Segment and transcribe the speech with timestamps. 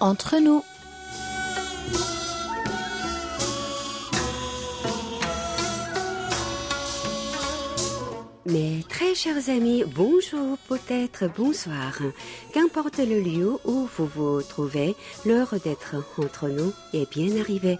[0.00, 0.62] entre nous.
[8.46, 11.98] Mes très chers amis, bonjour, peut-être bonsoir.
[12.52, 17.78] Qu'importe le lieu où vous vous trouvez, l'heure d'être entre nous est bien arrivée.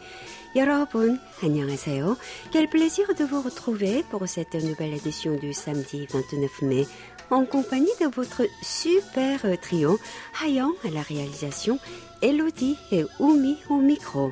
[0.57, 2.17] 여러분, 안녕하세요.
[2.51, 6.87] Quel plaisir de vous retrouver pour cette nouvelle édition du samedi 29 mai
[7.32, 9.98] en compagnie de votre super trio,
[10.44, 11.80] Hayan à la réalisation,
[12.22, 14.32] Elodie et Oumi au micro.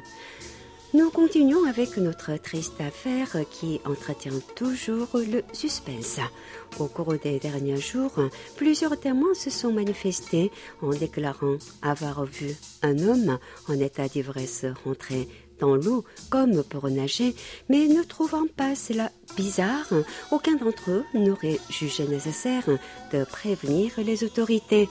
[0.94, 6.20] Nous continuons avec notre triste affaire qui entretient toujours le suspense.
[6.80, 8.14] Au cours des derniers jours,
[8.58, 13.38] plusieurs témoins se sont manifestés en déclarant avoir vu un homme
[13.68, 15.28] en état d'ivresse rentrer
[15.60, 17.36] dans l'eau comme pour nager,
[17.70, 19.88] mais ne trouvant pas cela bizarre,
[20.32, 22.66] aucun d'entre eux n'aurait jugé nécessaire
[23.14, 24.90] de prévenir les autorités.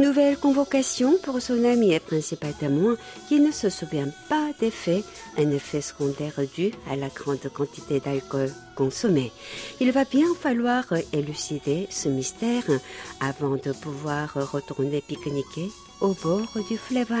[0.00, 2.96] Nouvelle convocation pour son ami et principal témoin
[3.28, 5.04] qui ne se souvient pas des faits,
[5.36, 9.32] un effet secondaire dû à la grande quantité d'alcool consommé.
[9.80, 12.64] Il va bien falloir élucider ce mystère
[13.20, 15.70] avant de pouvoir retourner pique-niquer
[16.02, 17.12] au bord du fleuve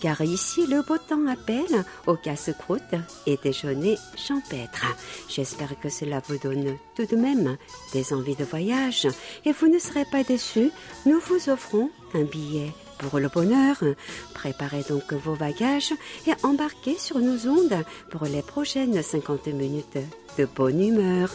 [0.00, 2.94] car ici le beau temps appelle au casse-croûte
[3.26, 4.86] et déjeuner champêtre.
[5.28, 7.56] J'espère que cela vous donne tout de même
[7.92, 9.06] des envies de voyage
[9.44, 10.70] et vous ne serez pas déçus.
[11.06, 13.76] Nous vous offrons un billet pour le bonheur.
[14.34, 15.92] Préparez donc vos bagages
[16.26, 19.98] et embarquez sur nos ondes pour les prochaines 50 minutes
[20.38, 21.30] de bonne humeur.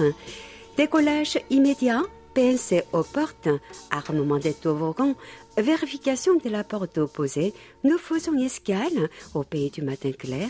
[0.77, 2.03] Décollage immédiat
[2.33, 3.49] PLC aux portes,
[3.91, 5.15] armement des tovorons,
[5.57, 7.53] vérification de la porte opposée,
[7.83, 10.49] nous faisons escale au pays du matin clair.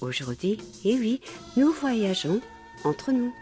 [0.00, 1.20] Aujourd'hui, et oui,
[1.56, 2.40] nous voyageons
[2.84, 3.32] entre nous.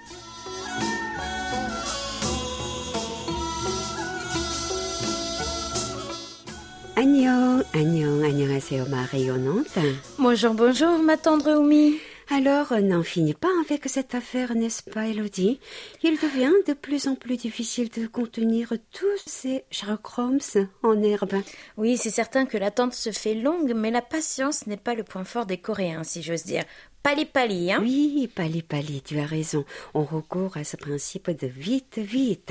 [6.96, 9.78] Agnon, Agnon, Agnon, c'est Omar rayonnante.
[10.18, 11.98] Bonjour, bonjour, ma tendre Oumi.
[12.28, 15.60] Alors, n'en finit pas avec cette affaire, n'est-ce pas, Elodie?
[16.02, 21.40] Il devient de plus en plus difficile de contenir tous ces Sherlock en herbe.
[21.76, 25.22] Oui, c'est certain que l'attente se fait longue, mais la patience n'est pas le point
[25.22, 26.64] fort des Coréens, si j'ose dire.
[27.04, 27.78] Pali pali, hein?
[27.80, 29.64] Oui, pali pali, tu as raison.
[29.94, 32.50] On recourt à ce principe de vite, vite.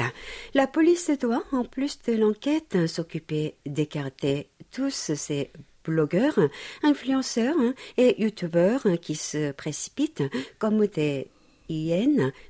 [0.54, 5.52] La police doit, en plus de l'enquête, s'occuper d'écarter tous ces
[5.86, 6.40] blogueurs,
[6.84, 10.24] influenceurs hein, et youtubeurs hein, qui se précipitent
[10.60, 11.28] comme des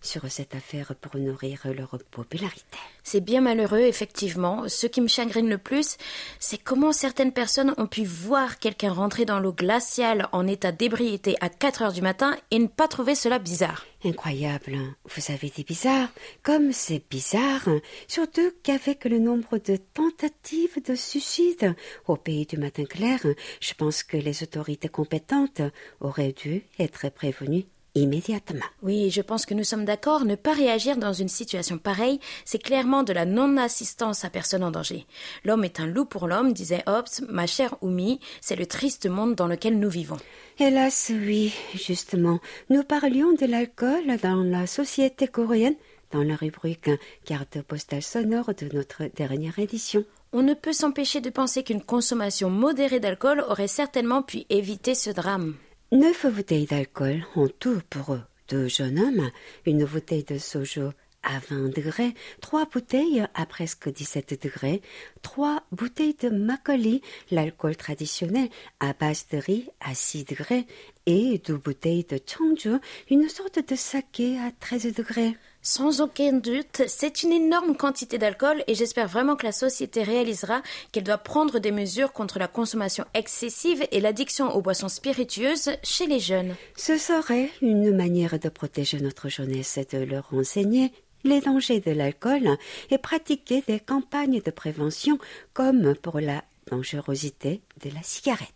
[0.01, 2.77] sur cette affaire pour nourrir leur popularité.
[3.03, 4.67] C'est bien malheureux, effectivement.
[4.67, 5.97] Ce qui me chagrine le plus,
[6.39, 11.35] c'est comment certaines personnes ont pu voir quelqu'un rentrer dans l'eau glaciale en état d'ébriété
[11.39, 13.85] à 4 heures du matin et ne pas trouver cela bizarre.
[14.03, 14.77] Incroyable.
[15.05, 16.09] Vous avez dit bizarre.
[16.43, 17.67] Comme c'est bizarre.
[18.07, 21.75] Surtout qu'avec le nombre de tentatives de suicide
[22.07, 23.19] au pays du matin clair,
[23.59, 25.61] je pense que les autorités compétentes
[26.01, 27.65] auraient dû être prévenues
[27.95, 28.65] immédiatement.
[28.83, 30.25] Oui, je pense que nous sommes d'accord.
[30.25, 34.71] Ne pas réagir dans une situation pareille, c'est clairement de la non-assistance à personne en
[34.71, 35.05] danger.
[35.43, 37.07] L'homme est un loup pour l'homme, disait Hobbes.
[37.29, 40.17] Ma chère Oumi, c'est le triste monde dans lequel nous vivons.
[40.59, 42.39] Hélas, oui, justement.
[42.69, 45.75] Nous parlions de l'alcool dans la société coréenne
[46.11, 46.89] dans la rubrique
[47.25, 50.03] carte postale sonore de notre dernière édition.
[50.33, 55.09] On ne peut s'empêcher de penser qu'une consommation modérée d'alcool aurait certainement pu éviter ce
[55.09, 55.55] drame.
[55.95, 58.17] Neuf bouteilles d'alcool en tout pour
[58.49, 59.31] deux jeunes hommes,
[59.65, 60.89] une bouteille de sojo
[61.23, 64.81] à 20 degrés, trois bouteilles à presque 17 degrés,
[65.21, 67.01] trois bouteilles de makgeolli,
[67.31, 68.49] l'alcool traditionnel
[68.81, 70.67] à base de riz à 6 degrés,
[71.05, 72.75] et deux bouteilles de chongju,
[73.09, 75.37] une sorte de saké à 13 degrés.
[75.67, 80.61] Sans aucun doute, c'est une énorme quantité d'alcool et j'espère vraiment que la société réalisera
[80.91, 86.05] qu'elle doit prendre des mesures contre la consommation excessive et l'addiction aux boissons spiritueuses chez
[86.05, 86.55] les jeunes.
[86.77, 90.91] Ce serait une manière de protéger notre jeunesse et de leur enseigner
[91.23, 92.47] les dangers de l'alcool
[92.91, 95.17] et pratiquer des campagnes de prévention
[95.53, 98.53] comme pour la dangerosité de la cigarette.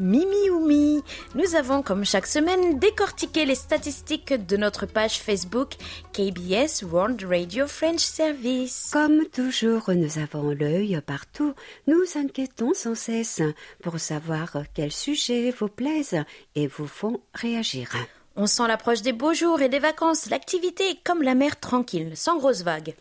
[0.00, 1.02] Mimi Oumi.
[1.34, 5.74] Nous avons, comme chaque semaine, décortiqué les statistiques de notre page Facebook
[6.14, 8.88] KBS World Radio French Service.
[8.94, 11.52] Comme toujours, nous avons l'œil partout.
[11.86, 13.42] Nous inquiétons sans cesse
[13.82, 16.24] pour savoir quels sujets vous plaisent
[16.54, 17.92] et vous font réagir.
[18.36, 20.30] On sent l'approche des beaux jours et des vacances.
[20.30, 22.94] L'activité est comme la mer tranquille, sans grosses vagues.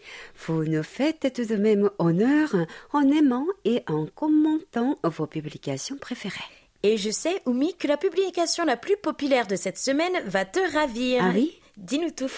[0.46, 2.54] Vous nous faites tout de même honneur
[2.92, 6.44] en aimant et en commentant vos publications préférées.
[6.84, 10.60] Et je sais, Oumi, que la publication la plus populaire de cette semaine va te
[10.74, 11.22] ravir.
[11.24, 12.32] Ah oui dis-nous tout.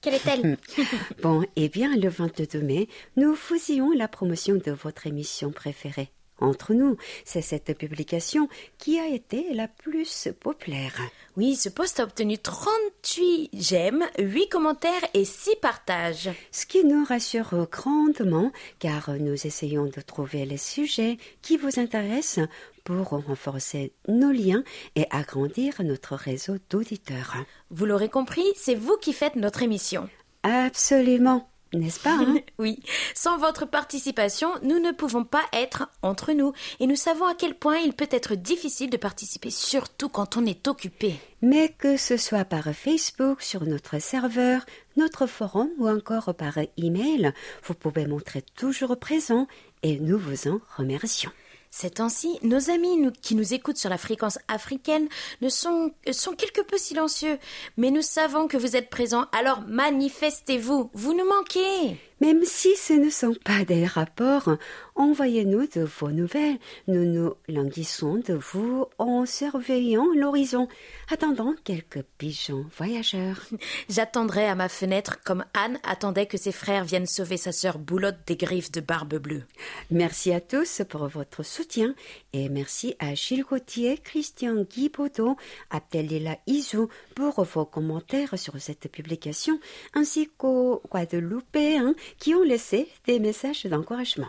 [0.00, 0.56] Quelle est-elle
[1.22, 6.10] Bon, eh bien, le 22 mai, nous faisions la promotion de votre émission préférée.
[6.38, 8.46] Entre nous, c'est cette publication
[8.76, 11.00] qui a été la plus populaire.
[11.38, 16.28] Oui, ce post a obtenu 38 j'aime, 8 commentaires et 6 partages.
[16.52, 22.46] Ce qui nous rassure grandement car nous essayons de trouver les sujets qui vous intéressent
[22.86, 24.62] pour renforcer nos liens
[24.94, 27.34] et agrandir notre réseau d'auditeurs.
[27.70, 30.08] Vous l'aurez compris, c'est vous qui faites notre émission.
[30.44, 31.48] Absolument.
[31.74, 32.78] N'est-ce pas hein Oui.
[33.12, 36.52] Sans votre participation, nous ne pouvons pas être entre nous.
[36.78, 40.46] Et nous savons à quel point il peut être difficile de participer, surtout quand on
[40.46, 41.16] est occupé.
[41.42, 44.64] Mais que ce soit par Facebook, sur notre serveur,
[44.96, 47.32] notre forum ou encore par email,
[47.64, 49.48] vous pouvez montrer toujours présent
[49.82, 51.32] et nous vous en remercions.
[51.78, 55.08] Ces temps-ci, nos amis qui nous écoutent sur la fréquence africaine
[55.42, 57.38] ne sont, sont quelque peu silencieux,
[57.76, 62.00] mais nous savons que vous êtes présents, alors manifestez-vous, vous nous manquez.
[62.20, 64.56] Même si ce ne sont pas des rapports,
[64.94, 66.58] envoyez-nous de vos nouvelles.
[66.88, 70.66] Nous nous languissons de vous en surveillant l'horizon,
[71.10, 73.40] attendant quelques pigeons voyageurs.
[73.90, 78.16] J'attendrai à ma fenêtre comme Anne attendait que ses frères viennent sauver sa sœur Boulotte
[78.26, 79.44] des griffes de Barbe Bleue.
[79.90, 81.94] Merci à tous pour votre soutien
[82.32, 85.36] et merci à Gilles Gauthier, Christian Guy Baudot,
[85.70, 89.60] Abdelila Isou pour vos commentaires sur cette publication,
[89.94, 94.28] ainsi qu'aux Guadeloupéens qui ont laissé des messages d'encouragement.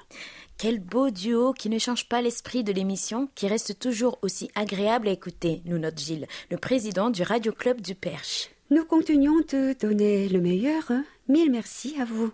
[0.58, 5.08] Quel beau duo qui ne change pas l'esprit de l'émission, qui reste toujours aussi agréable
[5.08, 8.50] à écouter, nous note Gilles, le président du Radio Club du Perche.
[8.70, 10.92] Nous continuons de donner le meilleur.
[11.28, 12.32] Mille merci à vous.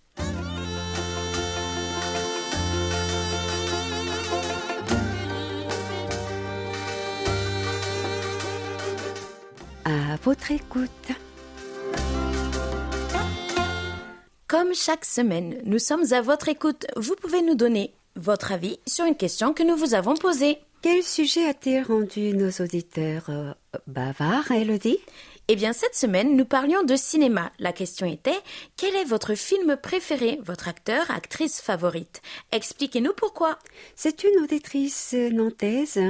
[10.17, 11.09] À votre écoute.
[14.49, 16.87] Comme chaque semaine, nous sommes à votre écoute.
[16.97, 20.57] Vous pouvez nous donner votre avis sur une question que nous vous avons posée.
[20.81, 23.53] Quel sujet a-t-il rendu nos auditeurs euh,
[23.87, 25.01] bavards, Elodie?
[25.49, 27.53] Eh bien, cette semaine, nous parlions de cinéma.
[27.59, 28.41] La question était
[28.79, 32.23] quel est votre film préféré, votre acteur, actrice favorite?
[32.53, 33.59] Expliquez-nous pourquoi.
[33.97, 36.01] C'est une auditrice nantaise,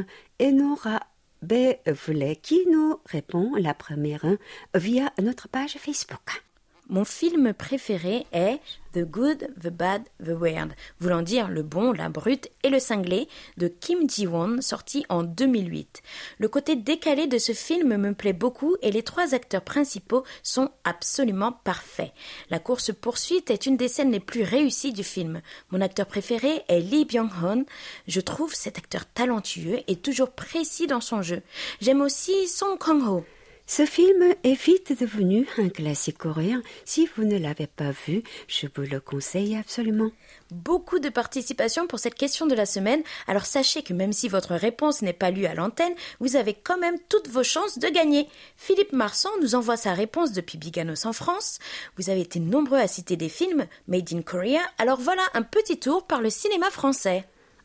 [0.40, 1.00] Enora
[1.46, 3.00] Bevlet, qui nous?
[3.06, 4.26] répond la première
[4.74, 6.45] via notre page Facebook.
[6.88, 8.60] Mon film préféré est
[8.92, 13.26] The Good, The Bad, The Weird, voulant dire le bon, la brute et le cinglé
[13.56, 16.00] de Kim Ji-won, sorti en 2008.
[16.38, 20.70] Le côté décalé de ce film me plaît beaucoup et les trois acteurs principaux sont
[20.84, 22.12] absolument parfaits.
[22.50, 25.42] La course-poursuite est une des scènes les plus réussies du film.
[25.72, 27.64] Mon acteur préféré est Lee Byung-hun.
[28.06, 31.42] Je trouve cet acteur talentueux et toujours précis dans son jeu.
[31.80, 33.24] J'aime aussi Song Kang-ho.
[33.68, 36.62] Ce film est vite devenu un classique coréen.
[36.84, 40.12] Si vous ne l'avez pas vu, je vous le conseille absolument.
[40.52, 44.54] Beaucoup de participation pour cette question de la semaine, alors sachez que même si votre
[44.54, 48.28] réponse n'est pas lue à l'antenne, vous avez quand même toutes vos chances de gagner.
[48.56, 51.58] Philippe Marsan nous envoie sa réponse depuis Biganos en France.
[51.96, 55.80] Vous avez été nombreux à citer des films Made in Korea, alors voilà un petit
[55.80, 57.24] tour par le cinéma français.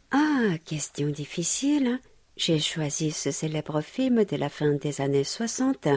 [0.10, 2.00] Ah, question difficile.
[2.44, 5.88] J'ai choisi ce célèbre film de la fin des années 60,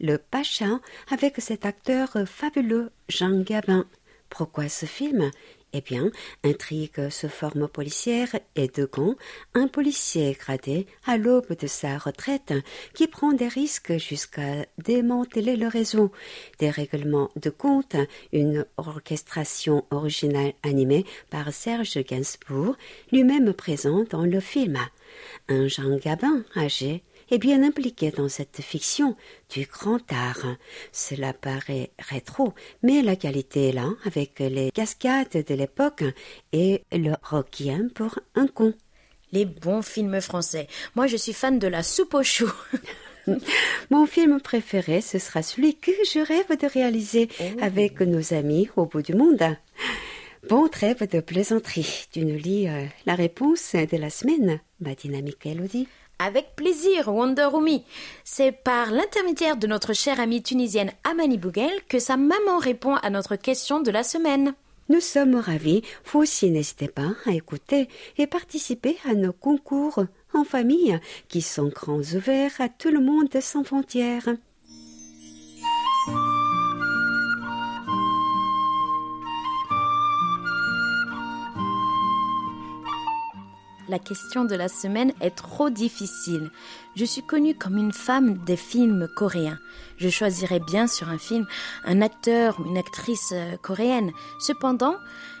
[0.00, 0.80] Le Pacha,
[1.10, 3.84] avec cet acteur fabuleux Jean Gabin.
[4.30, 5.30] Pourquoi ce film?
[5.72, 6.10] Eh bien,
[6.42, 9.14] intrigue sous forme policière et de gants,
[9.54, 12.52] un policier gradé à l'aube de sa retraite
[12.92, 16.10] qui prend des risques jusqu'à démanteler le réseau,
[16.58, 17.94] des règlements de compte,
[18.32, 22.76] une orchestration originale animée par Serge Gainsbourg,
[23.12, 24.76] lui-même présent dans le film.
[25.48, 29.16] Un Jean Gabin âgé est bien impliqué dans cette fiction
[29.48, 30.56] du grand art.
[30.92, 36.04] Cela paraît rétro, mais la qualité est là avec les cascades de l'époque
[36.52, 38.74] et le requiem pour un con.
[39.32, 40.66] Les bons films français.
[40.96, 42.52] Moi, je suis fan de la soupe aux choux.
[43.90, 47.44] Mon film préféré, ce sera celui que je rêve de réaliser oh.
[47.60, 49.56] avec nos amis au bout du monde.
[50.48, 52.06] Bon trêve de plaisanterie.
[52.10, 55.86] Tu nous lis euh, la réponse de la semaine, ma dynamique Elodie.
[56.22, 57.48] Avec plaisir, Wonder
[58.24, 63.08] C'est par l'intermédiaire de notre chère amie tunisienne Amani Bougel que sa maman répond à
[63.08, 64.52] notre question de la semaine.
[64.90, 65.80] Nous sommes ravis.
[66.04, 71.68] Vous aussi, n'hésitez pas à écouter et participer à nos concours en famille qui sont
[71.68, 74.28] grands ouverts à tout le monde sans frontières.
[83.90, 86.50] La question de la semaine est trop difficile.
[86.94, 89.58] Je suis connue comme une femme des films coréens.
[89.96, 91.44] Je choisirais bien sur un film
[91.84, 94.12] un acteur ou une actrice euh, coréenne.
[94.38, 94.94] Cependant,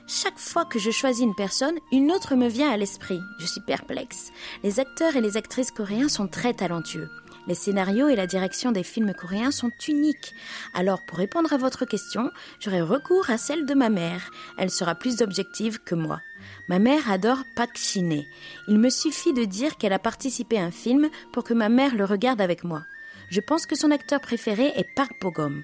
[0.08, 3.20] chaque fois que je choisis une personne, une autre me vient à l'esprit.
[3.38, 4.32] Je suis perplexe.
[4.64, 7.08] Les acteurs et les actrices coréens sont très talentueux.
[7.46, 10.34] Les scénarios et la direction des films coréens sont uniques.
[10.74, 14.30] Alors, pour répondre à votre question, j'aurai recours à celle de ma mère.
[14.58, 16.20] Elle sera plus objective que moi.
[16.68, 18.22] Ma mère adore Pak Shin
[18.68, 21.94] Il me suffit de dire qu'elle a participé à un film pour que ma mère
[21.94, 22.84] le regarde avec moi.
[23.30, 25.62] Je pense que son acteur préféré est Park Bogum.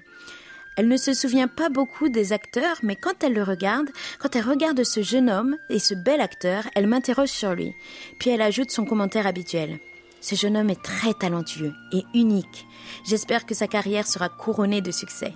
[0.77, 3.89] Elle ne se souvient pas beaucoup des acteurs, mais quand elle le regarde,
[4.19, 7.73] quand elle regarde ce jeune homme et ce bel acteur, elle m'interroge sur lui.
[8.19, 9.79] Puis elle ajoute son commentaire habituel.
[10.21, 12.67] Ce jeune homme est très talentueux et unique.
[13.05, 15.33] J'espère que sa carrière sera couronnée de succès.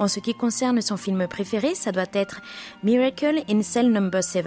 [0.00, 2.40] En ce qui concerne son film préféré, ça doit être
[2.82, 4.46] Miracle in Cell Number 7.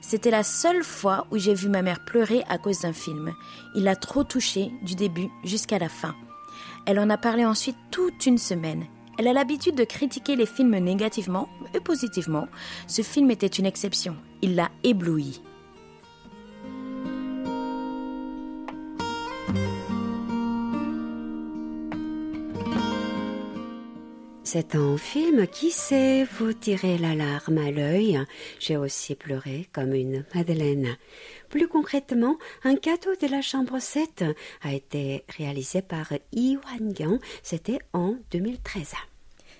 [0.00, 3.34] C'était la seule fois où j'ai vu ma mère pleurer à cause d'un film.
[3.74, 6.14] Il l'a trop touchée du début jusqu'à la fin.
[6.86, 8.86] Elle en a parlé ensuite toute une semaine.
[9.18, 12.48] Elle a l'habitude de critiquer les films négativement et positivement.
[12.86, 14.16] Ce film était une exception.
[14.40, 15.42] Il l'a ébloui.
[24.50, 28.18] C'est un film qui sait vous tirer la larme à l'œil.
[28.58, 30.96] J'ai aussi pleuré comme une Madeleine.
[31.50, 34.24] Plus concrètement, un cadeau de la chambre 7
[34.62, 38.94] a été réalisé par Yi Wan C'était en 2013.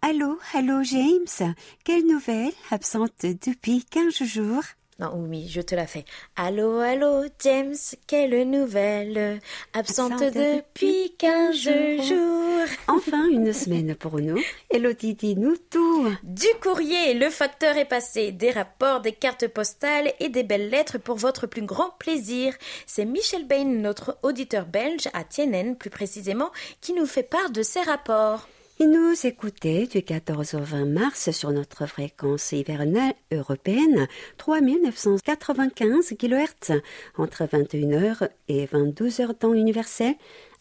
[0.02, 1.54] Allô, allô James,
[1.86, 4.64] quelle nouvelle absente depuis 15 jours
[5.00, 6.06] non, oui, je te la fais.
[6.36, 9.40] Allô, allô, James, quelle nouvelle?
[9.74, 12.68] Absente, depuis quinze jours.
[12.88, 14.40] Enfin, une semaine pour nous.
[14.70, 16.12] Elodie, dis-nous tout.
[16.22, 18.32] Du courrier, le facteur est passé.
[18.32, 22.54] Des rapports, des cartes postales et des belles lettres pour votre plus grand plaisir.
[22.86, 27.64] C'est Michel Bain, notre auditeur belge à Tienen, plus précisément, qui nous fait part de
[27.64, 28.48] ces rapports.
[28.88, 36.82] Nous écoutait du 14 au 20 mars sur notre fréquence hivernale européenne 3995 kHz
[37.18, 40.16] entre 21h et 22h temps universel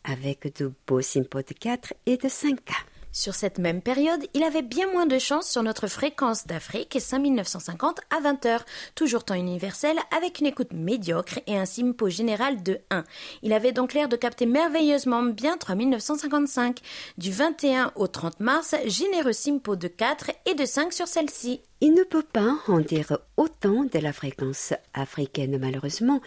[0.05, 2.92] avec de beaux sympos de 4 et de 5K.
[3.15, 8.01] Sur cette même période, il avait bien moins de chance sur notre fréquence d'Afrique 5950
[8.09, 8.61] à 20h,
[8.95, 13.05] toujours temps universel avec une écoute médiocre et un simpo général de 1.
[13.43, 16.79] Il avait donc l'air de capter merveilleusement bien 3955.
[17.19, 21.61] Du 21 au 30 mars, généreux simpo de 4 et de 5 sur celle-ci.
[21.83, 26.23] Il ne peut pas en dire autant de la fréquence africaine malheureusement.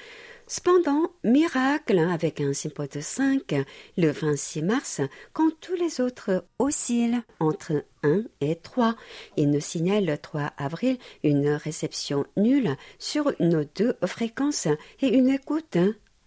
[0.47, 3.55] Cependant, miracle, avec un symbole de 5,
[3.97, 5.01] le 26 mars,
[5.33, 8.95] quand tous les autres oscillent entre 1 et 3,
[9.37, 14.67] il nous signale le 3 avril une réception nulle sur nos deux fréquences
[15.01, 15.77] et une écoute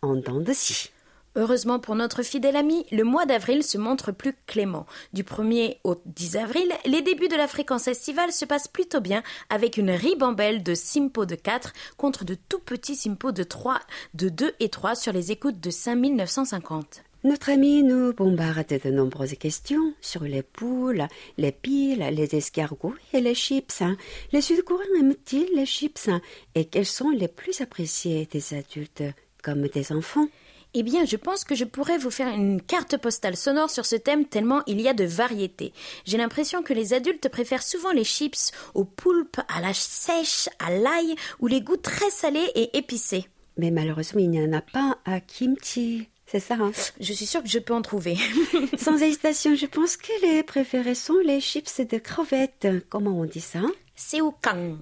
[0.02, 0.90] en dents de scie.
[1.38, 4.86] Heureusement pour notre fidèle ami, le mois d'avril se montre plus clément.
[5.12, 9.22] Du 1er au 10 avril, les débuts de la fréquence estivale se passent plutôt bien
[9.48, 13.78] avec une ribambelle de simpo de 4 contre de tout petits simpo de 3,
[14.14, 17.04] de 2 et 3 sur les écoutes de 5950.
[17.22, 23.20] Notre ami nous bombarde de nombreuses questions sur les poules, les piles, les escargots et
[23.20, 23.84] les chips.
[24.32, 26.10] Les Sud-Coréens aiment-ils les chips?
[26.56, 29.04] Et quels sont les plus appréciés des adultes
[29.44, 30.26] comme des enfants?
[30.74, 33.96] Eh bien, je pense que je pourrais vous faire une carte postale sonore sur ce
[33.96, 35.72] thème tellement il y a de variétés.
[36.04, 40.70] J'ai l'impression que les adultes préfèrent souvent les chips au poulpe, à la sèche, à
[40.70, 43.26] l'ail ou les goûts très salés et épicés.
[43.56, 46.08] Mais malheureusement, il n'y en a pas à kimchi.
[46.26, 46.72] C'est ça, hein?
[47.00, 48.18] Je suis sûre que je peux en trouver.
[48.78, 52.68] Sans hésitation, je pense que les préférés sont les chips de crevettes.
[52.90, 53.62] Comment on dit ça?
[53.96, 54.32] C'est au.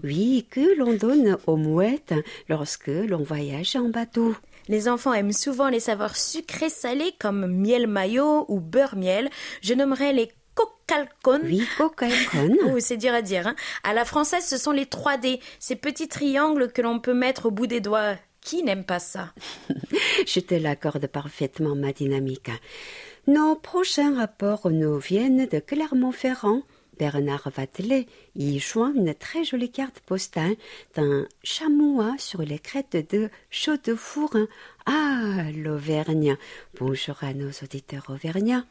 [0.05, 2.15] Oui, que l'on donne aux mouettes
[2.49, 4.35] lorsque l'on voyage en bateau.
[4.69, 9.31] Les enfants aiment souvent les saveurs sucrées salées comme miel mayo ou beurre miel.
[9.63, 11.41] Je nommerai les cocalcon.
[11.45, 12.57] Oui, cocalcon.
[12.67, 13.47] oh, c'est dur à dire.
[13.47, 13.57] Hein.
[13.85, 17.51] À la française, ce sont les 3D, ces petits triangles que l'on peut mettre au
[17.51, 18.17] bout des doigts.
[18.41, 19.33] Qui n'aime pas ça?
[20.27, 22.51] Je te l'accorde parfaitement, ma dynamique.
[23.27, 26.63] Nos prochains rapports nous viennent de Clermont-Ferrand.
[26.99, 30.57] Bernard Vatelet y joint une très jolie carte postale
[30.95, 34.37] d'un chamois sur les crêtes de Chaudefour.
[34.87, 36.37] Ah, l'Auvergne.
[36.79, 38.65] Bonjour à nos auditeurs auvergnats.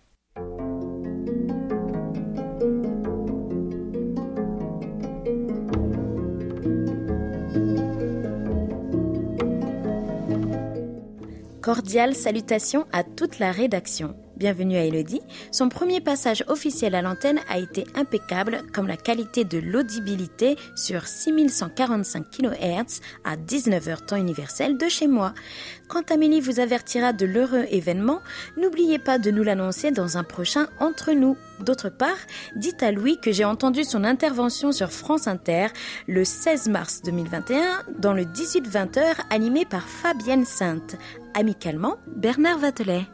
[11.61, 14.15] Cordiale salutation à toute la rédaction.
[14.37, 15.21] Bienvenue à Elodie.
[15.51, 21.07] Son premier passage officiel à l'antenne a été impeccable, comme la qualité de l'audibilité sur
[21.07, 25.33] 6145 kHz à 19h temps universel de chez moi.
[25.87, 28.19] Quand Amélie vous avertira de l'heureux événement,
[28.57, 31.37] n'oubliez pas de nous l'annoncer dans un prochain Entre nous.
[31.61, 32.17] D'autre part,
[32.57, 35.67] dites à Louis que j'ai entendu son intervention sur France Inter
[36.07, 40.97] le 16 mars 2021 dans le 18-20h animé par Fabienne Sainte.
[41.33, 43.05] Amicalement, Bernard Vatelet.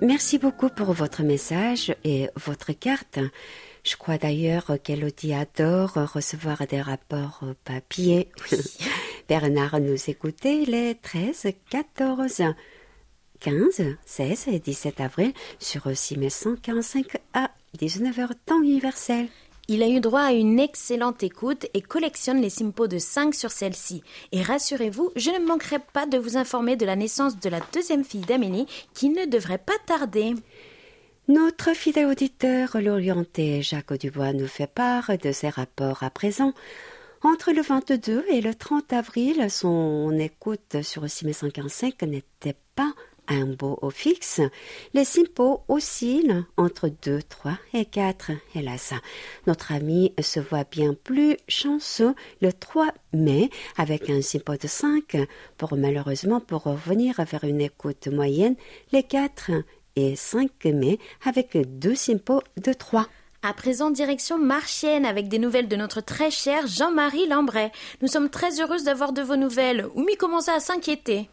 [0.00, 3.18] Merci beaucoup pour votre message et votre carte.
[3.84, 8.28] Je crois d'ailleurs qu'Elodie adore recevoir des rapports papier.
[9.28, 12.42] Bernard nous écoutait les 13, 14,
[13.40, 19.28] 15, 16 et 17 avril sur 6145 à 19h temps universel.
[19.66, 23.50] Il a eu droit à une excellente écoute et collectionne les simpos de 5 sur
[23.50, 24.02] celle-ci.
[24.30, 28.04] Et rassurez-vous, je ne manquerai pas de vous informer de la naissance de la deuxième
[28.04, 30.34] fille d'Amélie qui ne devrait pas tarder.
[31.28, 36.52] Notre fidèle auditeur, l'orienté Jacques Dubois, nous fait part de ses rapports à présent.
[37.22, 42.92] Entre le 22 et le 30 avril, son écoute sur 6145 n'était pas
[43.28, 44.40] un beau au fixe,
[44.92, 48.32] les simpos oscillent entre 2, 3 et 4.
[48.54, 48.92] Hélas,
[49.46, 55.16] notre ami se voit bien plus chanceux le 3 mai avec un simpo de 5
[55.56, 58.56] pour malheureusement pour revenir vers une écoute moyenne
[58.92, 59.50] les 4
[59.96, 63.06] et 5 mai avec deux simpos de 3.
[63.46, 67.70] À présent, direction Marchienne avec des nouvelles de notre très cher Jean-Marie Lambray.
[68.00, 69.86] Nous sommes très heureuses d'avoir de vos nouvelles.
[69.94, 71.28] Oumi commença à s'inquiéter.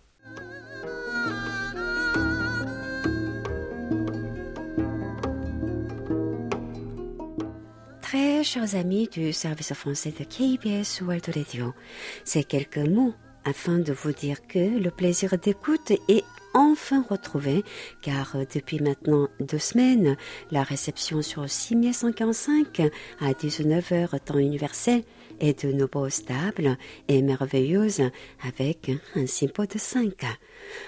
[8.12, 11.74] Très chers amis du service français de KBS World Radio,
[12.26, 13.14] ces quelques mots
[13.46, 17.64] afin de vous dire que le plaisir d'écoute est enfin retrouvé,
[18.02, 20.18] car depuis maintenant deux semaines,
[20.52, 22.82] la réception sur 6145
[23.22, 25.04] à 19h temps universel
[25.40, 28.02] est de nouveau stable et merveilleuse
[28.46, 30.26] avec un simpo de 5.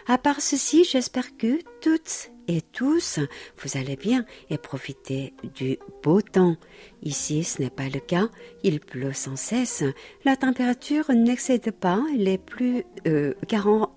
[0.08, 3.20] À part ceci, j'espère que toutes et tous,
[3.58, 6.58] vous allez bien et profiter du beau temps.
[7.02, 8.30] Ici, ce n'est pas le cas.
[8.64, 9.84] Il pleut sans cesse.
[10.26, 13.88] La température n'excède pas les plus euh, 14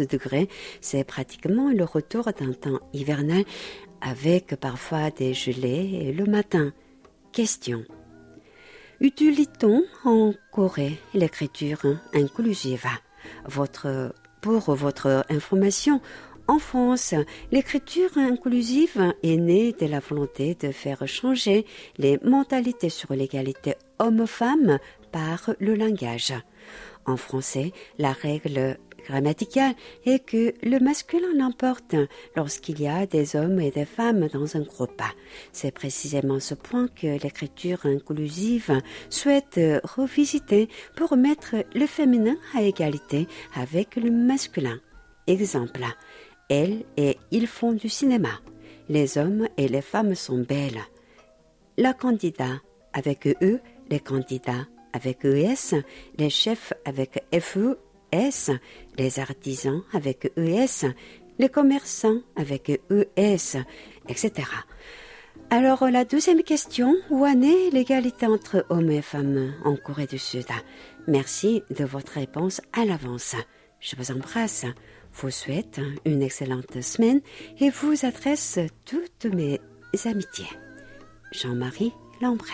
[0.00, 0.48] euh, degrés.
[0.80, 3.44] C'est pratiquement le retour d'un temps hivernal
[4.00, 6.72] avec parfois des gelées le matin.
[7.32, 7.84] Question.
[9.00, 11.82] Utilise-t-on en Corée l'écriture
[12.14, 12.86] inclusive?
[13.46, 16.00] Votre, Pour votre information,
[16.48, 17.12] En France,
[17.50, 21.66] l'écriture inclusive est née de la volonté de faire changer
[21.98, 24.78] les mentalités sur l'égalité homme-femme
[25.10, 26.32] par le langage.
[27.04, 31.96] En français, la règle grammaticale est que le masculin l'emporte
[32.36, 35.02] lorsqu'il y a des hommes et des femmes dans un groupe.
[35.52, 38.80] C'est précisément ce point que l'écriture inclusive
[39.10, 44.78] souhaite revisiter pour mettre le féminin à égalité avec le masculin.
[45.28, 45.84] Exemple,
[46.48, 48.40] elle et ils font du cinéma.
[48.88, 50.80] Les hommes et les femmes sont belles.
[51.76, 52.60] La candidat
[52.92, 55.82] avec eux, les candidats avec ES,
[56.18, 58.52] les chefs avec FES,
[58.96, 60.86] les artisans avec ES,
[61.38, 63.58] les commerçants avec ES,
[64.08, 64.48] etc.
[65.50, 70.18] Alors la deuxième question, où en est l'égalité entre hommes et femmes en Corée du
[70.18, 70.46] Sud?
[71.06, 73.36] Merci de votre réponse à l'avance.
[73.78, 74.64] Je vous embrasse,
[75.16, 77.20] vous souhaite une excellente semaine
[77.58, 79.60] et vous adresse toutes mes
[80.04, 80.48] amitiés.
[81.32, 82.52] Jean-Marie Lambray.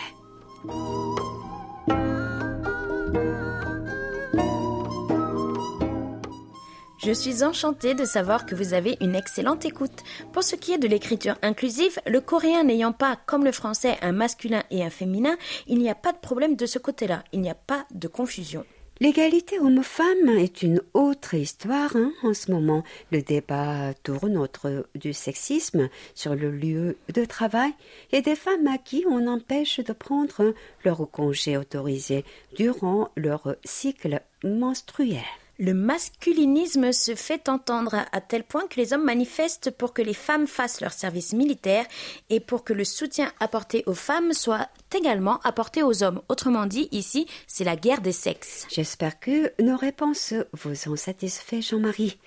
[7.05, 10.03] Je suis enchantée de savoir que vous avez une excellente écoute.
[10.31, 14.13] Pour ce qui est de l'écriture inclusive, le coréen n'ayant pas, comme le français, un
[14.13, 15.35] masculin et un féminin,
[15.67, 17.25] il n'y a pas de problème de ce côté-là.
[17.33, 18.63] Il n'y a pas de confusion.
[18.99, 21.95] L'égalité homme-femme est une autre histoire.
[21.95, 22.11] Hein.
[22.21, 27.71] En ce moment, le débat tourne autour du sexisme sur le lieu de travail
[28.11, 30.53] et des femmes à qui on empêche de prendre
[30.85, 32.23] leur congé autorisé
[32.55, 35.23] durant leur cycle menstruel.
[35.59, 40.15] Le masculinisme se fait entendre à tel point que les hommes manifestent pour que les
[40.15, 41.85] femmes fassent leur service militaire
[42.29, 46.21] et pour que le soutien apporté aux femmes soit également apporté aux hommes.
[46.27, 48.65] Autrement dit, ici, c'est la guerre des sexes.
[48.71, 52.17] J'espère que nos réponses vous ont satisfait, Jean-Marie.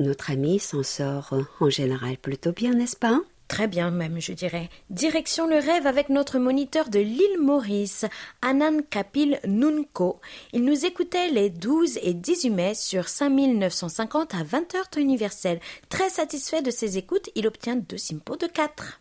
[0.00, 3.20] Notre ami s'en sort en général plutôt bien, n'est-ce pas?
[3.50, 4.70] Très bien même, je dirais.
[4.90, 8.04] Direction le rêve avec notre moniteur de l'île Maurice,
[8.42, 10.20] Anan Kapil Nunko.
[10.52, 15.58] Il nous écoutait les 12 et 18 mai sur 5950 à 20 heures temps universel.
[15.88, 19.00] Très satisfait de ses écoutes, il obtient deux simpos de 4.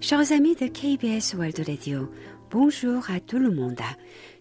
[0.00, 2.08] Chers amis de KBS World Radio,
[2.50, 3.80] bonjour à tout le monde.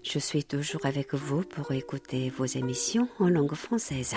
[0.03, 4.15] Je suis toujours avec vous pour écouter vos émissions en langue française.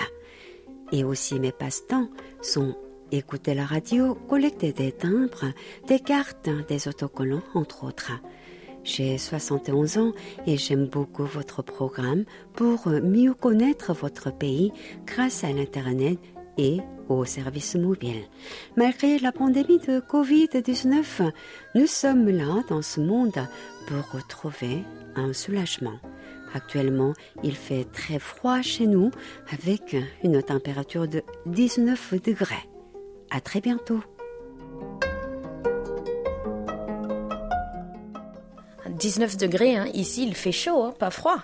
[0.91, 2.09] Et aussi mes passe-temps
[2.41, 2.75] sont
[3.11, 5.51] écouter la radio, collecter des timbres,
[5.87, 8.11] des cartes, des autocollants, entre autres.
[8.83, 10.13] J'ai 71 ans
[10.47, 12.23] et j'aime beaucoup votre programme
[12.55, 14.71] pour mieux connaître votre pays
[15.05, 16.17] grâce à l'Internet
[16.57, 18.23] et aux services mobiles.
[18.75, 21.31] Malgré la pandémie de Covid-19,
[21.75, 23.47] nous sommes là dans ce monde
[23.87, 24.83] pour retrouver
[25.15, 25.99] un soulagement.
[26.53, 27.13] Actuellement,
[27.43, 29.11] il fait très froid chez nous
[29.51, 32.67] avec une température de 19 degrés.
[33.29, 34.01] À très bientôt.
[38.89, 39.87] 19 degrés, hein.
[39.93, 41.39] ici il fait chaud, hein, pas froid.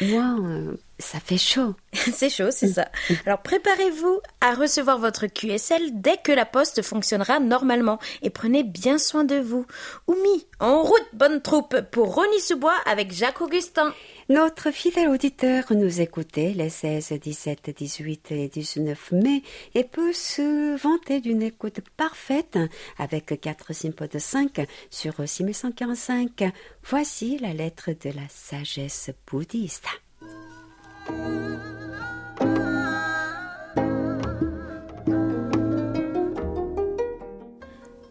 [0.00, 1.74] Moi, euh, ça fait chaud.
[1.92, 2.88] c'est chaud, c'est ça.
[3.24, 8.98] Alors préparez-vous à recevoir votre QSL dès que la poste fonctionnera normalement et prenez bien
[8.98, 9.64] soin de vous.
[10.06, 13.94] Oumi, en route, bonne troupe pour Rony-sous-Bois avec Jacques Augustin.
[14.28, 19.42] Notre fidèle auditeur nous écoutait les 16, 17, 18 et 19 mai
[19.74, 22.58] et peut se vanter d'une écoute parfaite
[22.98, 26.52] avec 4 simpos de 5 sur 6145.
[26.84, 29.86] Voici la lettre de la sagesse bouddhiste.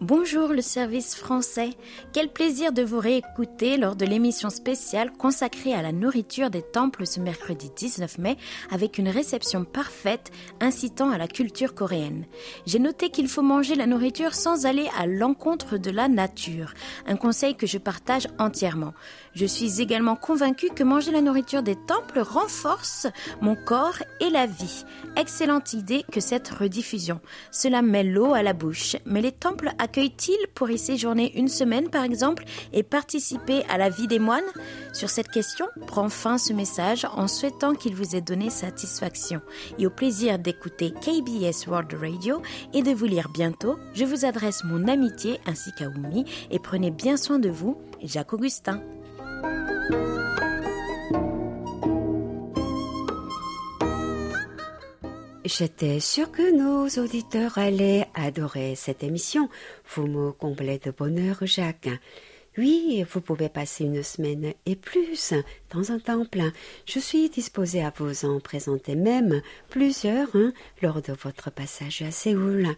[0.07, 1.71] Bonjour le service français.
[2.13, 7.05] Quel plaisir de vous réécouter lors de l'émission spéciale consacrée à la nourriture des temples
[7.05, 8.37] ce mercredi 19 mai
[8.71, 10.31] avec une réception parfaite
[10.61, 12.25] incitant à la culture coréenne.
[12.65, 16.73] J'ai noté qu'il faut manger la nourriture sans aller à l'encontre de la nature,
[17.05, 18.93] un conseil que je partage entièrement.
[19.39, 23.05] Je suis également convaincue que manger la nourriture des temples renforce
[23.39, 24.83] mon corps et la vie.
[25.15, 27.19] Excellente idée que cette rediffusion.
[27.51, 31.91] Cela met l'eau à la bouche, mais les temples accueille-t-il pour y séjourner une semaine
[31.91, 34.41] par exemple et participer à la vie des moines?
[34.91, 39.41] Sur cette question, prends fin ce message en souhaitant qu'il vous ait donné satisfaction.
[39.77, 42.41] Et au plaisir d'écouter KBS World Radio
[42.73, 46.89] et de vous lire bientôt, je vous adresse mon amitié ainsi qu'à Oumi et prenez
[46.89, 48.81] bien soin de vous, Jacques Augustin.
[55.47, 59.49] J'étais sûre que nos auditeurs allaient adorer cette émission.
[59.95, 61.89] Vous me comblez de bonheur, Jacques.
[62.58, 65.32] Oui, vous pouvez passer une semaine et plus
[65.70, 66.42] dans un temple.
[66.86, 72.10] Je suis disposée à vous en présenter même plusieurs hein, lors de votre passage à
[72.10, 72.68] Séoul.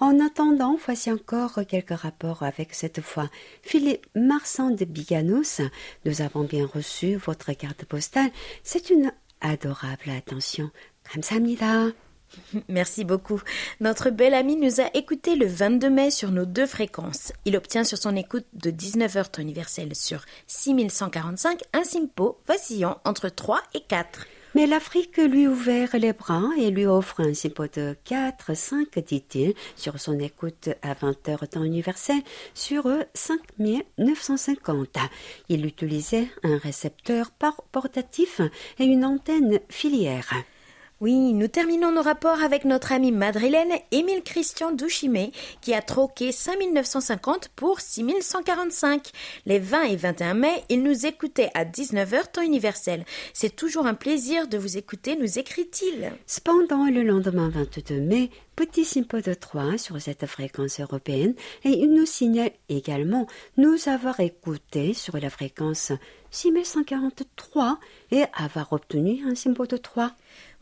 [0.00, 3.30] En attendant, voici encore quelques rapports avec cette fois
[3.62, 5.62] Philippe Marsan de Biganos.
[6.04, 8.30] Nous avons bien reçu votre carte postale.
[8.64, 10.70] C'est une adorable attention.
[11.06, 11.94] 감사합니다.
[12.67, 13.41] Merci beaucoup.
[13.79, 17.33] Notre bel ami nous a écouté le 22 mai sur nos deux fréquences.
[17.45, 23.29] Il obtient sur son écoute de 19h temps universel sur 6145 un simpo vacillant entre
[23.29, 24.25] 3 et 4.
[24.53, 29.53] Mais l'Afrique lui ouvert les bras et lui offre un simpo de 4, 5, dit-il,
[29.77, 32.21] sur son écoute à 20h temps universel
[32.53, 34.97] sur 5950.
[35.47, 37.31] Il utilisait un récepteur
[37.71, 38.41] portatif
[38.77, 40.33] et une antenne filière.
[41.01, 46.31] Oui, nous terminons nos rapports avec notre ami madrilène Émile Christian Douchimé qui a troqué
[46.31, 49.09] 5950 pour 6145.
[49.47, 53.03] Les 20 et 21 mai, il nous écoutait à 19h temps universel.
[53.33, 56.11] C'est toujours un plaisir de vous écouter, nous écrit-il.
[56.27, 61.33] Cependant, le lendemain 22 mai, petit simpo de 3 sur cette fréquence européenne
[61.63, 63.25] et il nous signale également
[63.57, 65.93] nous avoir écouté sur la fréquence
[66.29, 67.79] 6143
[68.11, 70.11] et avoir obtenu un simpo de 3.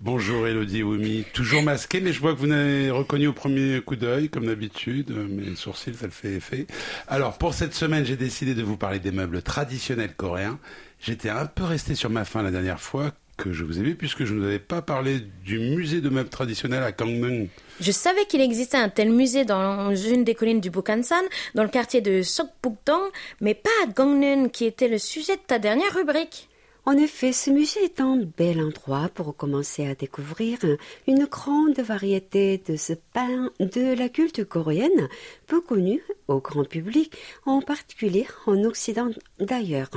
[0.00, 1.26] Bonjour Elodie Wumi.
[1.34, 5.10] Toujours masqué, mais je vois que vous n'avez reconnu au premier coup d'œil, comme d'habitude.
[5.10, 6.66] Mes sourcils, ça le fait effet.
[7.08, 10.58] Alors, pour cette semaine, j'ai décidé de vous parler des meubles traditionnels coréens.
[10.98, 13.94] J'étais un peu resté sur ma faim la dernière fois que je vous ai vu,
[13.94, 17.48] puisque je ne vous avais pas parlé du musée de meubles traditionnels à Gangneung.
[17.80, 21.22] Je savais qu'il existait un tel musée dans une des collines du Bukhansan,
[21.54, 25.58] dans le quartier de Sokpukdong, mais pas à Gangneung, qui était le sujet de ta
[25.58, 26.47] dernière rubrique.
[26.88, 30.58] En effet, ce musée est un bel endroit pour commencer à découvrir
[31.06, 35.10] une grande variété de ce pain de la culture coréenne,
[35.46, 37.12] peu connue au grand public,
[37.44, 39.90] en particulier en Occident d'ailleurs.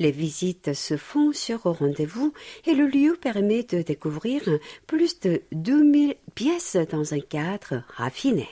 [0.00, 2.32] Les visites se font sur rendez-vous
[2.66, 4.42] et le lieu permet de découvrir
[4.88, 8.48] plus de 2000 pièces dans un cadre raffiné.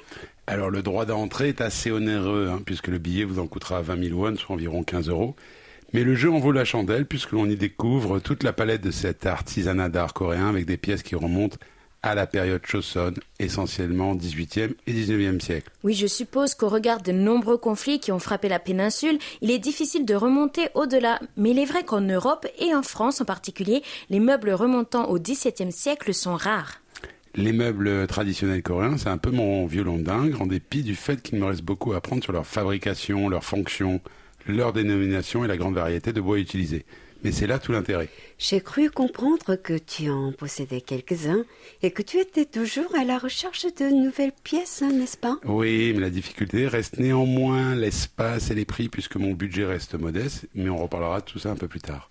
[0.47, 4.11] Alors le droit d'entrée est assez onéreux, hein, puisque le billet vous en coûtera 20
[4.11, 5.35] 000 won, soit environ 15 euros.
[5.93, 8.91] Mais le jeu en vaut la chandelle puisque l'on y découvre toute la palette de
[8.91, 11.57] cet artisanat d'art coréen avec des pièces qui remontent
[12.03, 15.71] à la période Choson, essentiellement 18e et 19e siècle.
[15.83, 19.59] Oui, je suppose qu'au regard de nombreux conflits qui ont frappé la péninsule, il est
[19.59, 21.21] difficile de remonter au-delà.
[21.37, 25.19] Mais il est vrai qu'en Europe et en France en particulier, les meubles remontant au
[25.19, 26.81] XVIIe siècle sont rares.
[27.37, 31.39] Les meubles traditionnels coréens, c'est un peu mon violon dingue, en dépit du fait qu'il
[31.39, 34.01] me reste beaucoup à apprendre sur leur fabrication, leur fonction,
[34.47, 36.85] leur dénomination et la grande variété de bois utilisés.
[37.23, 38.09] Mais c'est là tout l'intérêt.
[38.39, 41.45] J'ai cru comprendre que tu en possédais quelques-uns
[41.83, 45.39] et que tu étais toujours à la recherche de nouvelles pièces, n'est-ce pas?
[45.45, 50.47] Oui, mais la difficulté reste néanmoins l'espace et les prix puisque mon budget reste modeste,
[50.55, 52.11] mais on reparlera de tout ça un peu plus tard.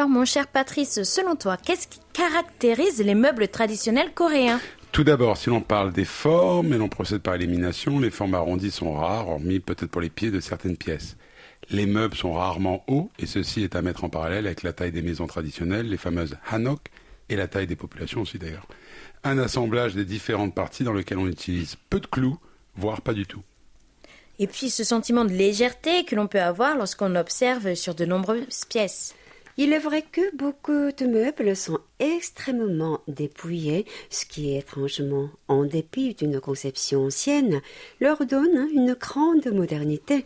[0.00, 4.58] Alors, mon cher Patrice, selon toi, qu'est-ce qui caractérise les meubles traditionnels coréens
[4.92, 8.70] Tout d'abord, si l'on parle des formes et l'on procède par élimination, les formes arrondies
[8.70, 11.18] sont rares, hormis peut-être pour les pieds de certaines pièces.
[11.68, 14.90] Les meubles sont rarement hauts, et ceci est à mettre en parallèle avec la taille
[14.90, 16.80] des maisons traditionnelles, les fameuses hanok,
[17.28, 18.68] et la taille des populations aussi d'ailleurs.
[19.22, 22.38] Un assemblage des différentes parties dans lequel on utilise peu de clous,
[22.74, 23.42] voire pas du tout.
[24.38, 28.64] Et puis ce sentiment de légèreté que l'on peut avoir lorsqu'on observe sur de nombreuses
[28.66, 29.14] pièces.
[29.56, 36.14] Il est vrai que beaucoup de meubles sont extrêmement dépouillés, ce qui étrangement, en dépit
[36.14, 37.60] d'une conception ancienne,
[38.00, 40.24] leur donne une grande modernité.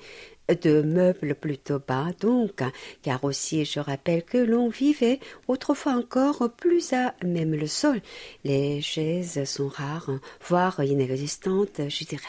[0.63, 2.63] De meubles plutôt bas donc,
[3.01, 8.03] car aussi je rappelle que l'on vivait autrefois encore plus à même le sol.
[8.45, 10.11] Les chaises sont rares,
[10.47, 12.23] voire inexistantes, je dirais.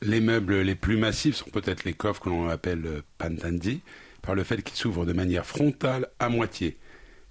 [0.00, 3.82] Les meubles les plus massifs sont peut-être les coffres que l'on appelle pantandi,
[4.22, 6.78] par le fait qu'ils s'ouvrent de manière frontale à moitié.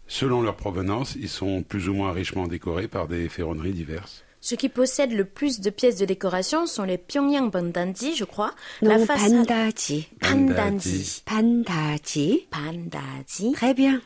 [0.08, 4.23] Selon leur provenance, ils sont plus ou moins richement décorés par des ferronneries diverses.
[4.41, 8.56] Ceux qui possèdent le plus de pièces de décoration sont les Pyongyang Pandanji, je crois.
[8.82, 9.45] Non, la façade...
[9.45, 10.08] pandaji.
[10.21, 11.23] Pandanji.
[11.25, 12.47] Pandaji.
[12.49, 13.52] Pandanji.
[13.52, 14.02] Très bien.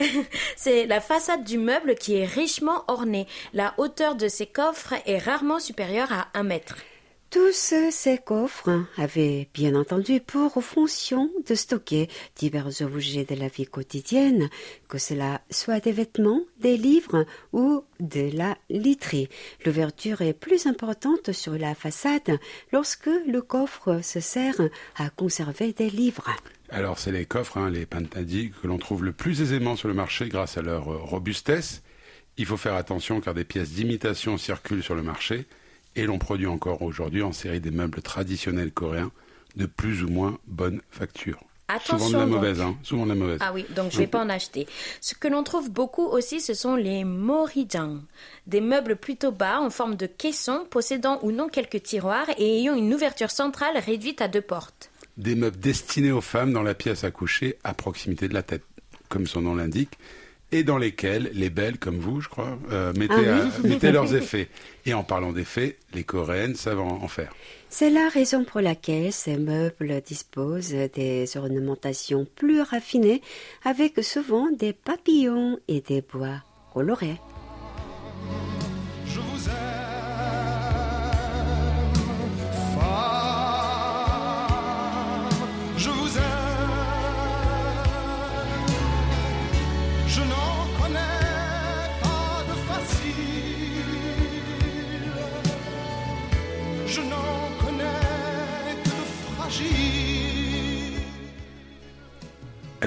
[0.56, 3.26] C'est la façade du meuble qui est richement ornée.
[3.52, 6.76] La hauteur de ces coffres est rarement supérieure à un mètre.
[7.30, 13.66] Tous ces coffres avaient bien entendu pour fonction de stocker divers objets de la vie
[13.66, 14.48] quotidienne,
[14.88, 19.28] que cela soit des vêtements, des livres ou de la literie.
[19.66, 22.38] L'ouverture est plus importante sur la façade
[22.72, 24.62] lorsque le coffre se sert
[24.96, 26.34] à conserver des livres.
[26.70, 29.94] Alors c'est les coffres, hein, les pantadis, que l'on trouve le plus aisément sur le
[29.94, 31.82] marché grâce à leur robustesse.
[32.38, 35.46] Il faut faire attention car des pièces d'imitation circulent sur le marché
[35.96, 39.10] et l'on produit encore aujourd'hui en série des meubles traditionnels coréens
[39.56, 41.40] de plus ou moins bonne facture.
[41.70, 42.34] Attention souvent de la donc.
[42.34, 43.38] mauvaise, hein, souvent de la mauvaise.
[43.42, 44.66] Ah oui, donc je vais pas en acheter.
[45.02, 48.00] Ce que l'on trouve beaucoup aussi, ce sont les morijang,
[48.46, 52.74] des meubles plutôt bas en forme de caisson, possédant ou non quelques tiroirs et ayant
[52.74, 54.90] une ouverture centrale réduite à deux portes.
[55.18, 58.64] Des meubles destinés aux femmes dans la pièce à coucher à proximité de la tête,
[59.10, 59.98] comme son nom l'indique,
[60.52, 64.14] et dans lesquels les belles, comme vous, je crois, euh, mettaient, Ah à- mettaient leurs
[64.14, 64.48] effets.
[64.86, 67.34] Et en parlant d'effets, les coréennes savent en en faire.
[67.68, 73.20] C'est la raison pour laquelle ces meubles disposent des ornementations plus raffinées,
[73.64, 77.16] avec souvent des papillons et des bois colorés.
[79.06, 79.77] Je vous aime,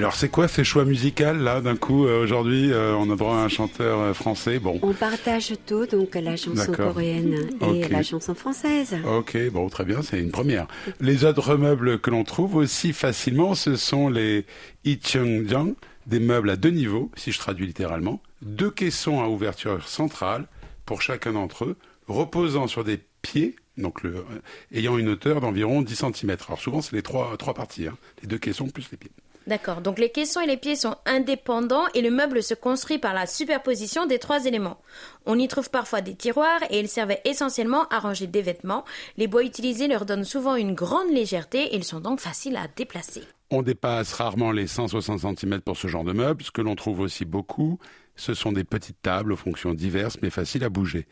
[0.02, 3.36] Alors c'est quoi ces choix musicaux là d'un coup euh, aujourd'hui euh, on a droit
[3.36, 4.58] à un chanteur euh, français?
[4.58, 7.88] Bon On partage tout, donc la chanson coréenne et Ok.
[7.88, 8.96] la chanson française.
[9.06, 10.66] Ok, bon, très bien, c'est une première.
[10.98, 14.44] Les autres meubles que l'on trouve aussi facilement, ce sont les
[14.84, 15.74] Icheongjang,
[16.08, 20.46] des meubles à deux niveaux, si je traduis littéralement, deux caissons à ouverture centrale
[20.84, 21.76] pour chacun d'entre eux,
[22.08, 24.22] reposant sur des pieds, donc le, euh,
[24.74, 26.36] ayant une hauteur d'environ 10 cm.
[26.48, 29.12] Alors souvent, c'est les trois, trois parties, hein, les deux caissons plus les pieds.
[29.46, 33.12] D'accord, donc les caissons et les pieds sont indépendants et le meuble se construit par
[33.12, 34.80] la superposition des trois éléments.
[35.26, 38.84] On y trouve parfois des tiroirs et ils servaient essentiellement à ranger des vêtements.
[39.16, 42.68] Les bois utilisés leur donnent souvent une grande légèreté et ils sont donc faciles à
[42.68, 43.22] déplacer.
[43.50, 46.44] On dépasse rarement les 160 cm pour ce genre de meubles.
[46.44, 47.78] Ce que l'on trouve aussi beaucoup,
[48.14, 51.06] ce sont des petites tables aux fonctions diverses mais faciles à bouger.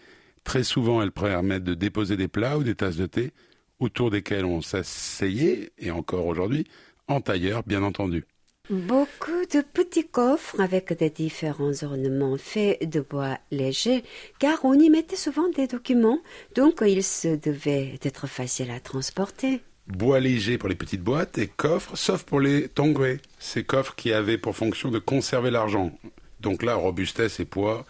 [0.45, 3.33] Très souvent, elles permettent de déposer des plats ou des tasses de thé
[3.81, 6.66] autour desquelles on s'asseyait, et encore aujourd'hui,
[7.11, 8.25] en tailleur, bien entendu.
[8.71, 14.05] Beaucoup de petits coffres avec des différents ornements faits de bois léger,
[14.39, 16.21] car on y mettait souvent des documents,
[16.55, 19.61] donc il se devait d'être facile à transporter.
[19.89, 24.13] Bois léger pour les petites boîtes et coffres, sauf pour les tongwe, ces coffres qui
[24.13, 25.91] avaient pour fonction de conserver l'argent.
[26.39, 27.85] Donc là, robustesse et poids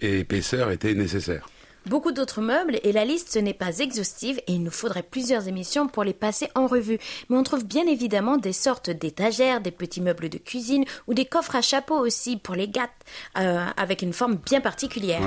[0.00, 1.48] et épaisseur étaient nécessaires.
[1.86, 5.88] Beaucoup d'autres meubles et la liste n'est pas exhaustive et il nous faudrait plusieurs émissions
[5.88, 6.98] pour les passer en revue.
[7.28, 11.24] Mais on trouve bien évidemment des sortes d'étagères, des petits meubles de cuisine ou des
[11.24, 12.90] coffres à chapeau aussi pour les gâtes
[13.38, 15.20] euh, avec une forme bien particulière.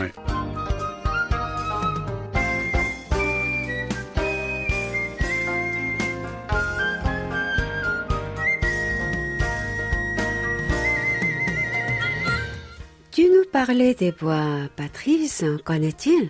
[13.65, 16.29] Parlais des bois, Patrice, qu'en est-il?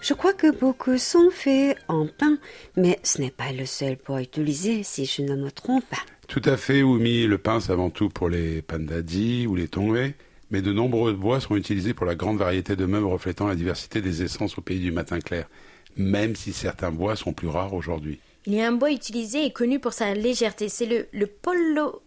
[0.00, 2.36] Je crois que beaucoup sont faits en pin,
[2.76, 6.02] mais ce n'est pas le seul bois utilisé, si je ne me trompe pas.
[6.26, 7.28] Tout à fait, Oumi.
[7.28, 10.14] Le pin, c'est avant tout pour les pandadis ou les tongwei.
[10.50, 14.00] Mais de nombreux bois sont utilisés pour la grande variété de meubles reflétant la diversité
[14.00, 15.48] des essences au pays du matin clair,
[15.96, 18.18] même si certains bois sont plus rares aujourd'hui.
[18.46, 21.26] Il y a un bois utilisé et connu pour sa légèreté, c'est le, le,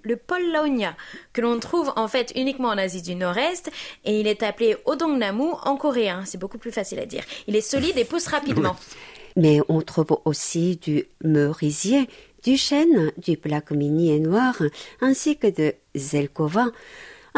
[0.03, 0.95] le Polonia,
[1.33, 3.71] que l'on trouve en fait uniquement en Asie du Nord-Est,
[4.05, 7.23] et il est appelé Odongnamu en coréen, c'est beaucoup plus facile à dire.
[7.47, 8.75] Il est solide et pousse rapidement.
[9.35, 12.07] Mais on trouve aussi du merisier,
[12.43, 14.61] du chêne, du black mini et noir,
[15.01, 16.67] ainsi que de zelkova.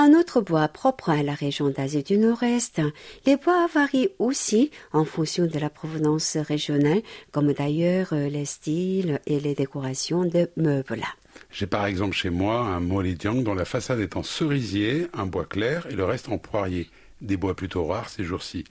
[0.01, 2.81] Un autre bois propre à la région d'Asie du Nord-Est.
[3.25, 7.01] Les bois varient aussi en fonction de la provenance régionale,
[7.33, 11.03] comme d'ailleurs euh, les styles et les décorations de meubles.
[11.51, 15.43] J'ai par exemple chez moi un molidiang dont la façade est en cerisier, un bois
[15.43, 16.89] clair et le reste en poirier.
[17.19, 18.63] Des bois plutôt rares ces jours-ci.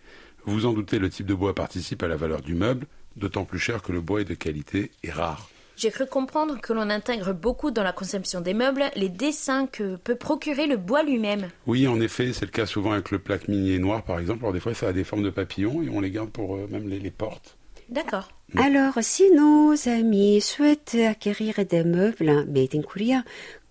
[0.46, 3.58] Vous en doutez, le type de bois participe à la valeur du meuble, d'autant plus
[3.58, 5.50] cher que le bois est de qualité et rare.
[5.78, 9.94] J'ai cru comprendre que l'on intègre beaucoup dans la conception des meubles les dessins que
[9.94, 11.50] peut procurer le bois lui-même.
[11.68, 14.40] Oui, en effet, c'est le cas souvent avec le plaque minier noir par exemple.
[14.40, 16.66] Alors des fois, ça a des formes de papillons et on les garde pour euh,
[16.68, 17.56] même les, les portes.
[17.90, 18.28] D'accord.
[18.56, 23.22] Alors, si nos amis souhaitent acquérir des meubles made in Korea,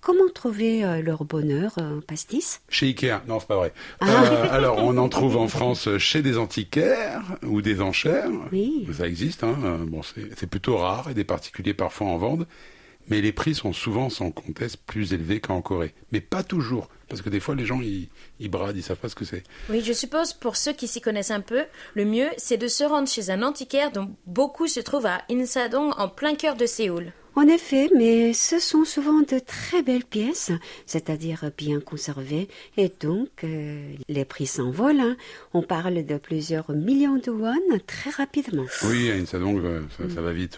[0.08, 2.62] comment trouver euh, leur bonheur, euh, pastis?
[2.70, 3.74] Chez Ikea, non, c'est pas vrai.
[4.04, 8.30] Euh, alors, on en trouve en France chez des antiquaires ou des enchères.
[8.54, 8.88] Oui.
[8.98, 9.58] Ça existe, hein.
[9.66, 12.48] Euh, Bon, c'est c'est plutôt rare et des particuliers parfois en vendent.
[13.10, 15.94] Mais les prix sont souvent, sans conteste, plus élevés qu'en Corée.
[16.14, 16.88] Mais pas toujours.
[17.10, 18.08] Parce que des fois, les gens, ils,
[18.40, 19.44] ils bradent, ils savent pas ce que c'est.
[19.70, 21.64] Oui, je suppose pour ceux qui s'y connaissent un peu,
[21.96, 25.92] le mieux c'est de se rendre chez un antiquaire dont beaucoup se trouvent à Insadong
[25.98, 27.12] en plein cœur de Séoul.
[27.38, 30.52] En effet, mais ce sont souvent de très belles pièces,
[30.88, 35.00] c'est-à-dire bien conservées, et donc euh, les prix s'envolent.
[35.00, 35.18] hein.
[35.54, 37.54] On parle de plusieurs millions de won
[37.86, 38.66] très rapidement.
[38.86, 40.58] Oui, à Insadong, euh, ça, ça va vite.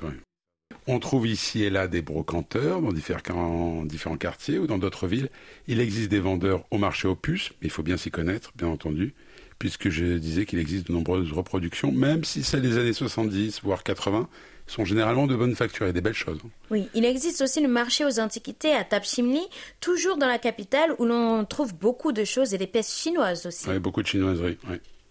[0.87, 5.27] On trouve ici et là des brocanteurs dans différents, quartiers ou dans d'autres villes.
[5.67, 8.69] Il existe des vendeurs au marché aux puces, mais il faut bien s'y connaître, bien
[8.69, 9.13] entendu,
[9.59, 13.83] puisque je disais qu'il existe de nombreuses reproductions, même si celles des années 70, voire
[13.83, 14.29] 80,
[14.69, 16.39] sont généralement de bonne facture et des belles choses.
[16.69, 19.41] Oui, il existe aussi le marché aux antiquités à Tapchimli,
[19.81, 23.67] toujours dans la capitale où l'on trouve beaucoup de choses et des pièces chinoises aussi.
[23.67, 24.57] Ouais, beaucoup de chinoiseries.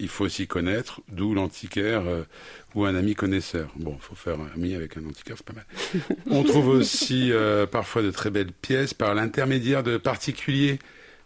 [0.00, 2.22] Il faut s'y connaître, d'où l'antiquaire euh,
[2.76, 3.72] ou un ami connaisseur.
[3.74, 5.66] Bon, il faut faire un ami avec un antiquaire, c'est pas mal.
[6.30, 10.78] On trouve aussi euh, parfois de très belles pièces par l'intermédiaire de particuliers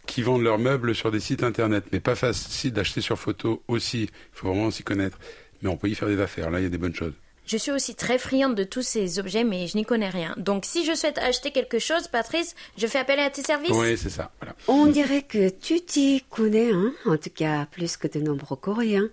[0.06, 4.04] qui vendent leurs meubles sur des sites internet, mais pas facile d'acheter sur photo aussi.
[4.04, 5.18] Il faut vraiment s'y connaître.
[5.60, 6.50] Mais on peut y faire des affaires.
[6.50, 7.12] Là, il y a des bonnes choses.
[7.44, 10.34] Je suis aussi très friande de tous ces objets, mais je n'y connais rien.
[10.36, 13.96] Donc si je souhaite acheter quelque chose, Patrice, je fais appel à tes services Oui,
[13.98, 14.30] c'est ça.
[14.40, 14.54] Voilà.
[14.68, 19.08] On dirait que tu t'y connais, hein en tout cas plus que de nombreux Coréens.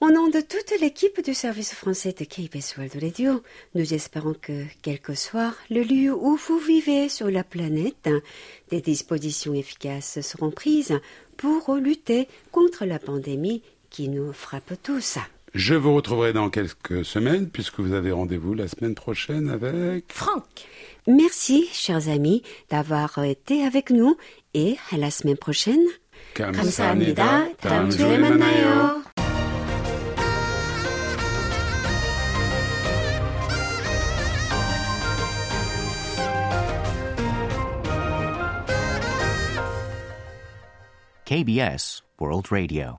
[0.00, 3.42] Au nom de toute l'équipe du service français de KBS World Radio,
[3.74, 8.08] nous espérons que, quel que soit le lieu où vous vivez sur la planète,
[8.70, 11.00] des dispositions efficaces seront prises
[11.36, 15.18] pour lutter contre la pandémie qui nous frappe tous.
[15.53, 20.05] Je vous retrouverai dans quelques semaines, puisque vous avez rendez-vous la semaine prochaine avec...
[20.11, 20.43] Franck
[21.05, 24.15] Merci, chers amis, d'avoir été avec nous
[24.53, 25.81] et à la semaine prochaine.
[26.33, 27.49] 감사합니다.
[27.57, 29.03] 다음 주에 만나요.
[41.25, 42.97] KBS World Radio.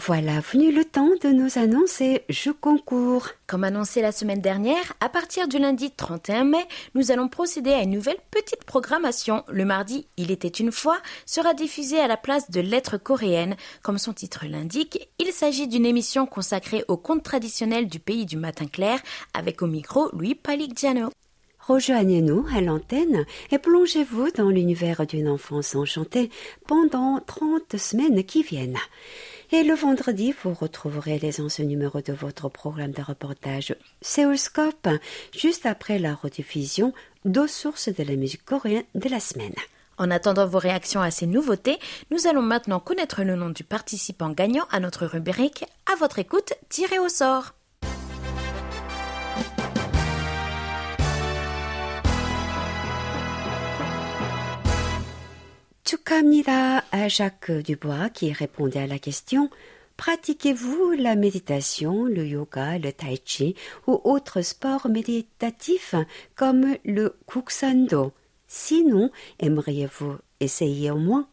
[0.00, 3.30] voilà venu le temps de nos annonces et je concours.
[3.48, 7.82] Comme annoncé la semaine dernière, à partir du lundi 31 mai, nous allons procéder à
[7.82, 9.42] une nouvelle petite programmation.
[9.48, 13.56] Le mardi, Il était une fois, sera diffusé à la place de Lettres coréennes.
[13.82, 18.36] Comme son titre l'indique, il s'agit d'une émission consacrée aux contes traditionnels du pays du
[18.36, 19.00] matin clair,
[19.34, 21.10] avec au micro Louis Paligiano.
[21.58, 26.30] Rejoignez-nous à l'antenne et plongez-vous dans l'univers d'une enfance enchantée
[26.66, 28.78] pendant 30 semaines qui viennent.
[29.50, 34.88] Et le vendredi, vous retrouverez les anciens numéros de votre programme de reportage Seoulscope,
[35.34, 36.92] juste après la rediffusion
[37.24, 39.54] d'aux sources de la musique coréenne de la semaine.
[39.96, 41.78] En attendant vos réactions à ces nouveautés,
[42.10, 46.52] nous allons maintenant connaître le nom du participant gagnant à notre rubrique À votre écoute,
[46.68, 47.54] tiré au sort.
[55.88, 59.48] Chukamira à Jacques Dubois qui répondait à la question
[59.96, 63.54] Pratiquez-vous la méditation, le yoga, le tai chi
[63.86, 65.94] ou autres sports méditatifs
[66.36, 68.12] comme le kuksando
[68.46, 71.26] Sinon, aimeriez-vous essayer au moins?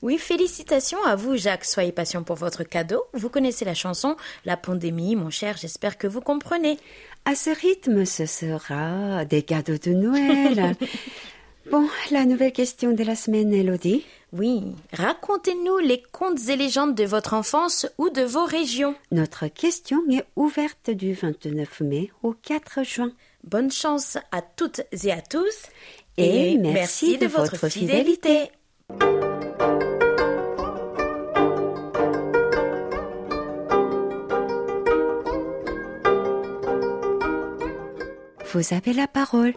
[0.00, 1.66] Oui, félicitations à vous, Jacques.
[1.66, 3.02] Soyez patient pour votre cadeau.
[3.12, 6.78] Vous connaissez la chanson La pandémie, mon cher, j'espère que vous comprenez.
[7.26, 10.74] À ce rythme, ce sera des cadeaux de Noël.
[11.70, 14.04] bon, la nouvelle question de la semaine, Elodie.
[14.32, 18.94] Oui, racontez-nous les contes et légendes de votre enfance ou de vos régions.
[19.10, 23.10] Notre question est ouverte du 29 mai au 4 juin.
[23.42, 25.66] Bonne chance à toutes et à tous.
[26.16, 28.50] Et merci de votre fidélité.
[38.52, 39.54] Vous avez la parole.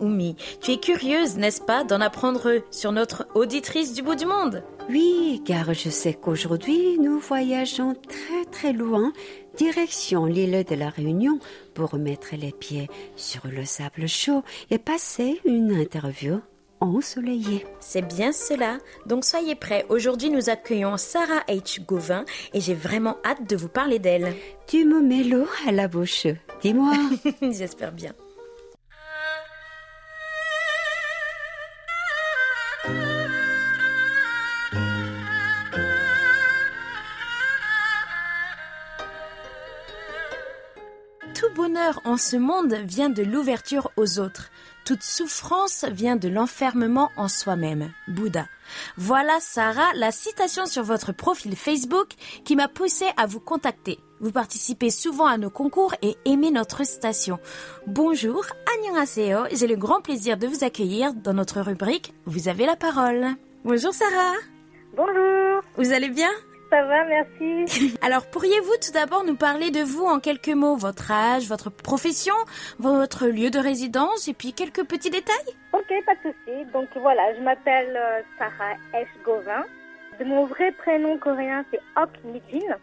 [0.00, 4.62] Oumi, tu es curieuse, n'est-ce pas, d'en apprendre sur notre auditrice du bout du monde?
[4.88, 9.12] Oui, car je sais qu'aujourd'hui nous voyageons très très loin,
[9.56, 11.38] direction l'île de la Réunion,
[11.74, 16.40] pour mettre les pieds sur le sable chaud et passer une interview
[16.80, 17.66] ensoleillée.
[17.80, 18.78] C'est bien cela.
[19.06, 19.86] Donc soyez prêts.
[19.88, 21.84] Aujourd'hui, nous accueillons Sarah H.
[21.84, 24.34] Gauvin et j'ai vraiment hâte de vous parler d'elle.
[24.66, 26.26] Tu me mets l'eau à la bouche.
[26.62, 26.92] Dis-moi.
[27.42, 28.12] J'espère bien.
[42.04, 44.50] En ce monde vient de l'ouverture aux autres.
[44.84, 47.92] Toute souffrance vient de l'enfermement en soi-même.
[48.08, 48.46] Bouddha.
[48.96, 52.08] Voilà, Sarah, la citation sur votre profil Facebook
[52.44, 53.98] qui m'a poussé à vous contacter.
[54.20, 57.38] Vous participez souvent à nos concours et aimez notre station.
[57.86, 59.40] Bonjour, annyeonghaseyo.
[59.52, 63.26] J'ai le grand plaisir de vous accueillir dans notre rubrique Vous avez la parole.
[63.64, 64.34] Bonjour Sarah.
[64.96, 66.30] Bonjour, Vous allez bien?
[66.70, 67.96] Ça va, merci.
[68.02, 72.34] Alors, pourriez-vous tout d'abord nous parler de vous en quelques mots, votre âge, votre profession,
[72.78, 75.54] votre lieu de résidence et puis quelques petits détails?
[75.72, 76.64] Ok, pas de souci.
[76.72, 79.64] Donc voilà, je m'appelle euh, Sarah Esh Govin.
[80.18, 82.76] De mon vrai prénom coréen, c'est Ok Mijin.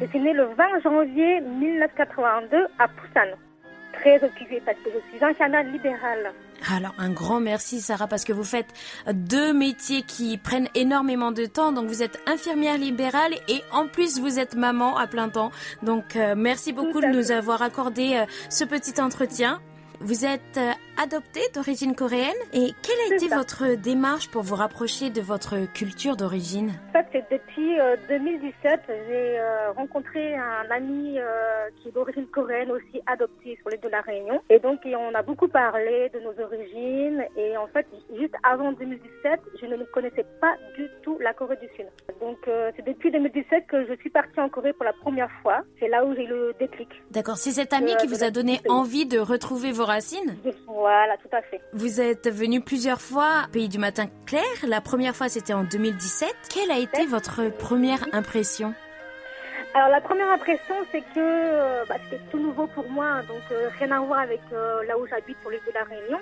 [0.00, 3.36] Je suis née le 20 janvier 1982 à Busan.
[4.00, 6.32] Très occupée parce que je suis infirmière libérale.
[6.74, 8.68] Alors, un grand merci Sarah parce que vous faites
[9.12, 11.72] deux métiers qui prennent énormément de temps.
[11.72, 15.50] Donc, vous êtes infirmière libérale et en plus, vous êtes maman à plein temps.
[15.82, 19.60] Donc, euh, merci beaucoup de nous avoir accordé euh, ce petit entretien.
[20.00, 20.72] Vous êtes euh,
[21.02, 23.36] adoptée d'origine coréenne et quelle a été ça.
[23.38, 26.72] votre démarche pour vous rapprocher de votre culture d'origine?
[26.90, 31.22] En fait, c'est depuis euh, 2017, j'ai euh, rencontré un ami euh,
[31.80, 34.42] qui est d'origine coréenne, aussi adopté sur l'île de la Réunion.
[34.50, 37.24] Et donc, on a beaucoup parlé de nos origines.
[37.36, 37.86] Et en fait,
[38.18, 41.86] juste avant 2017, je ne connaissais pas du tout la Corée du Sud.
[42.20, 45.62] Donc, euh, c'est depuis 2017 que je suis partie en Corée pour la première fois.
[45.78, 46.88] C'est là où j'ai eu le déclic.
[47.10, 50.36] D'accord, c'est cet ami Euh, qui vous a donné envie de retrouver vos racines?
[50.66, 50.89] Voilà,
[51.22, 51.60] tout à fait.
[51.72, 54.42] Vous êtes venu plusieurs fois au Pays du Matin Clair.
[54.66, 56.34] La première fois, c'était en 2017.
[56.52, 58.74] Quelle a été votre première impression?
[59.72, 63.70] Alors la première impression, c'est que euh, bah, c'était tout nouveau pour moi, donc euh,
[63.78, 66.18] rien à voir avec euh, là où j'habite sur l'île de la Réunion,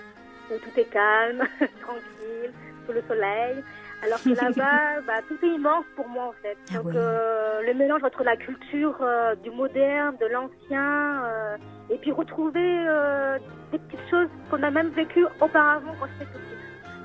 [0.49, 1.45] tout est calme,
[1.81, 2.53] tranquille,
[2.87, 3.64] sous le soleil.
[4.05, 6.57] Alors que là-bas, bah, tout est immense pour moi en fait.
[6.70, 6.92] Ah Donc ouais.
[6.96, 11.57] euh, le mélange entre la culture euh, du moderne, de l'ancien, euh,
[11.90, 13.38] et puis retrouver euh,
[13.72, 16.44] des petites choses qu'on a même vécues auparavant quand j'étais petite.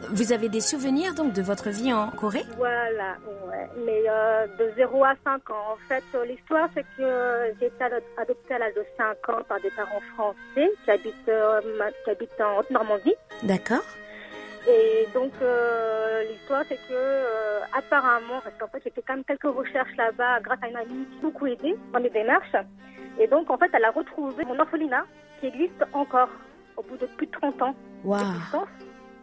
[0.10, 2.44] Vous avez des souvenirs donc de votre vie en Corée?
[2.58, 3.16] Voilà,
[3.48, 3.70] ouais.
[3.86, 5.64] Mais euh, de 0 à 5 ans.
[5.74, 9.42] En fait, euh, l'histoire, c'est que j'ai été ado- adoptée à l'âge de 5 ans
[9.48, 11.62] par des parents français qui habitent, euh,
[12.04, 13.16] qui habitent en Haute-Normandie.
[13.44, 13.84] D'accord.
[14.68, 19.24] Et donc, euh, l'histoire, c'est que euh, apparemment, parce qu'en fait, j'ai fait quand même
[19.26, 22.56] quelques recherches là-bas grâce à une amie qui m'a beaucoup aidé dans mes démarches.
[23.20, 25.06] Et donc, en fait, elle a retrouvé mon orphelinat
[25.40, 26.30] qui existe encore
[26.78, 28.22] au bout de plus de 30 ans Waouh,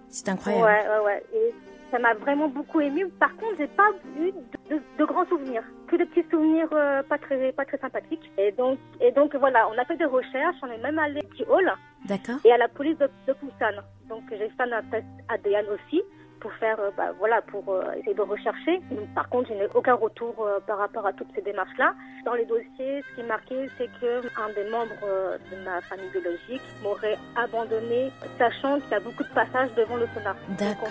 [0.08, 0.64] c'est incroyable.
[0.64, 1.24] Ouais, ouais, ouais.
[1.34, 1.54] Et
[1.90, 3.08] ça m'a vraiment beaucoup ému.
[3.08, 3.88] Par contre, j'ai pas
[4.18, 7.78] eu de, de- de grands souvenirs, que de petits souvenirs euh, pas très, pas très
[7.78, 8.30] sympathiques.
[8.38, 11.50] Et donc, et donc voilà, on a fait des recherches, on est même allé à
[11.52, 11.72] Hall
[12.10, 12.36] D'accord.
[12.44, 13.80] et à la police de, de Busan.
[14.08, 16.02] Donc j'ai fait un test ADN aussi.
[16.40, 18.80] pour faire, euh, bah, voilà, pour euh, essayer de rechercher.
[19.14, 21.92] Par contre, je n'ai aucun retour euh, par rapport à toutes ces démarches-là.
[22.24, 25.82] Dans les dossiers, ce qui est marqué, c'est que un des membres euh, de ma
[25.82, 30.34] famille biologique m'aurait abandonné, sachant qu'il y a beaucoup de passages devant le sonar.
[30.58, 30.88] D'accord.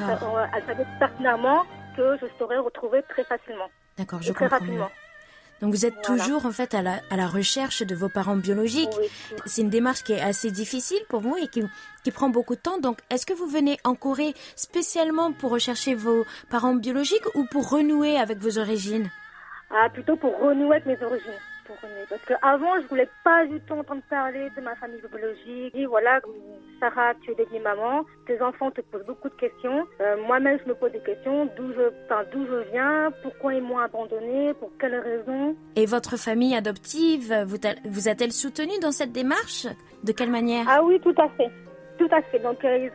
[0.55, 1.63] elle savait pertinemment
[1.97, 4.59] que je serais retrouvée très facilement, D'accord, je et très comprends.
[4.59, 4.89] rapidement.
[5.61, 6.23] Donc vous êtes Voilà.
[6.23, 8.89] toujours en fait à la, à la recherche de vos parents biologiques.
[8.99, 9.07] Oui.
[9.45, 11.63] C'est une démarche qui est assez difficile pour vous et qui,
[12.03, 12.79] qui prend beaucoup de temps.
[12.79, 17.69] Donc est-ce que vous venez en Corée spécialement pour rechercher vos parents biologiques ou pour
[17.69, 19.09] renouer avec vos origines?
[19.71, 21.39] Ah, plutôt pour renouer avec mes origines.
[21.69, 22.05] Pour renouer.
[22.09, 25.75] Parce qu'avant, je voulais pas du tout entendre parler de ma famille biologique.
[25.75, 26.19] Et voilà,
[26.79, 28.05] Sarah, tu es devenue maman.
[28.25, 29.85] Tes enfants te posent beaucoup de questions.
[30.01, 31.45] Euh, Moi-même, je me pose des questions.
[31.55, 33.11] D'où je, enfin, je viens?
[33.21, 34.55] Pourquoi ils m'ont abandonnée?
[34.55, 35.55] Pour quelles raisons?
[35.75, 39.67] Et votre famille adoptive vous, a-t-elle soutenu dans cette démarche?
[40.03, 40.65] De quelle manière?
[40.67, 41.51] Ah oui, tout à fait.
[41.99, 42.39] Tout à fait.
[42.39, 42.89] Donc euh,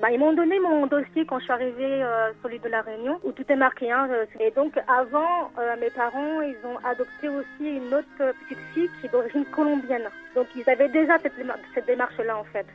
[0.00, 2.82] bah, ils m'ont donné mon dossier quand je suis arrivée euh, sur l'île de la
[2.82, 3.92] Réunion où tout est marqué.
[3.92, 8.32] Hein, euh, et donc avant, euh, mes parents, ils ont adopté aussi une autre euh,
[8.42, 10.08] petite fille qui est d'origine colombienne.
[10.34, 12.66] Donc ils avaient déjà cette, déma- cette démarche-là en fait.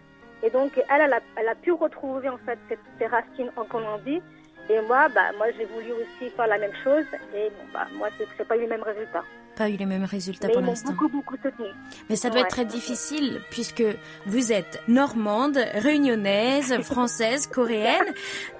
[0.43, 2.57] Et donc elle, a, pu retrouver en fait
[2.97, 4.21] ses racines en Colombie.
[4.70, 7.06] Et moi, bah moi j'ai voulu aussi faire la même chose.
[7.34, 9.24] Et bon, bah moi c'est c'est pas eu les mêmes résultats.
[9.56, 10.92] Pas eu les mêmes résultats Mais pour ils m'ont l'instant.
[10.92, 11.66] beaucoup beaucoup soutenu.
[12.08, 12.50] Mais ça doit être Ouais.
[12.50, 13.82] très difficile puisque
[14.26, 18.12] vous êtes normande, réunionnaise, française, coréenne.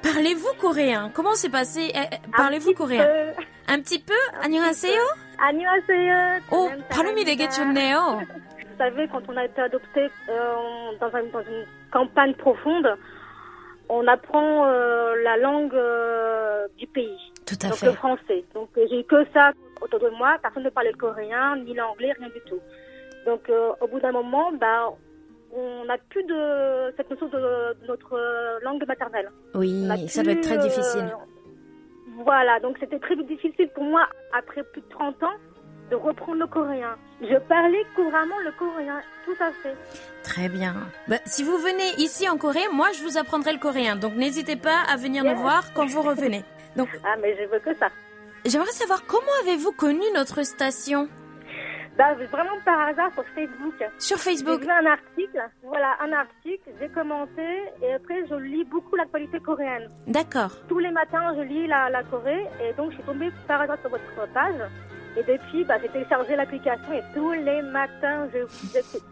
[0.03, 3.33] Parlez-vous coréen Comment c'est passé Eh, eh, Parlez-vous coréen Euh,
[3.69, 4.99] Un petit peu 안녕하세요
[5.37, 6.41] 안녕하세요.
[6.51, 7.81] 오, 저는 발음이 되게 사랑합니다.
[7.81, 8.23] 좋네요.
[8.71, 12.89] Vous savez, quand on a été adopté euh, dans, un- dans une campagne profonde,
[13.90, 17.86] on apprend euh, la langue euh, du pays, Tout à donc fait.
[17.88, 18.44] le français.
[18.54, 21.74] Donc euh, j'ai eu que ça autour de moi, personne ne parlait le coréen, ni
[21.74, 22.60] l'anglais, rien du tout.
[23.26, 24.90] Donc euh, au bout d'un moment, bah,
[25.56, 27.38] on n'a plus de cette notion de,
[27.82, 29.30] de notre euh, langue maternelle.
[29.56, 31.16] Oui, ça doit être plus, très euh, difficile.
[32.24, 34.08] Voilà, donc c'était très difficile pour moi,
[34.38, 35.34] après plus de 30 ans,
[35.90, 36.96] de reprendre le coréen.
[37.22, 39.76] Je parlais couramment le coréen, tout à fait.
[40.24, 40.76] Très bien.
[41.08, 43.96] Bah, si vous venez ici en Corée, moi je vous apprendrai le coréen.
[43.96, 46.44] Donc n'hésitez pas à venir nous voir quand vous revenez.
[46.76, 47.88] Donc Ah, mais je veux que ça.
[48.46, 51.08] j'aimerais savoir comment avez-vous connu notre station?
[51.98, 53.76] Bah, vraiment par hasard sur Facebook.
[54.00, 57.46] sur J'ai Facebook vu un article, voilà, un article, j'ai commenté
[57.84, 59.92] et après je lis beaucoup l'actualité coréenne.
[60.08, 60.50] D'accord.
[60.68, 63.78] Tous les matins, je lis la, la Corée et donc je suis tombée par hasard
[63.82, 64.56] sur votre page.
[65.18, 69.04] Et depuis, bah, j'ai téléchargé l'application et tous les matins, je vous écoute.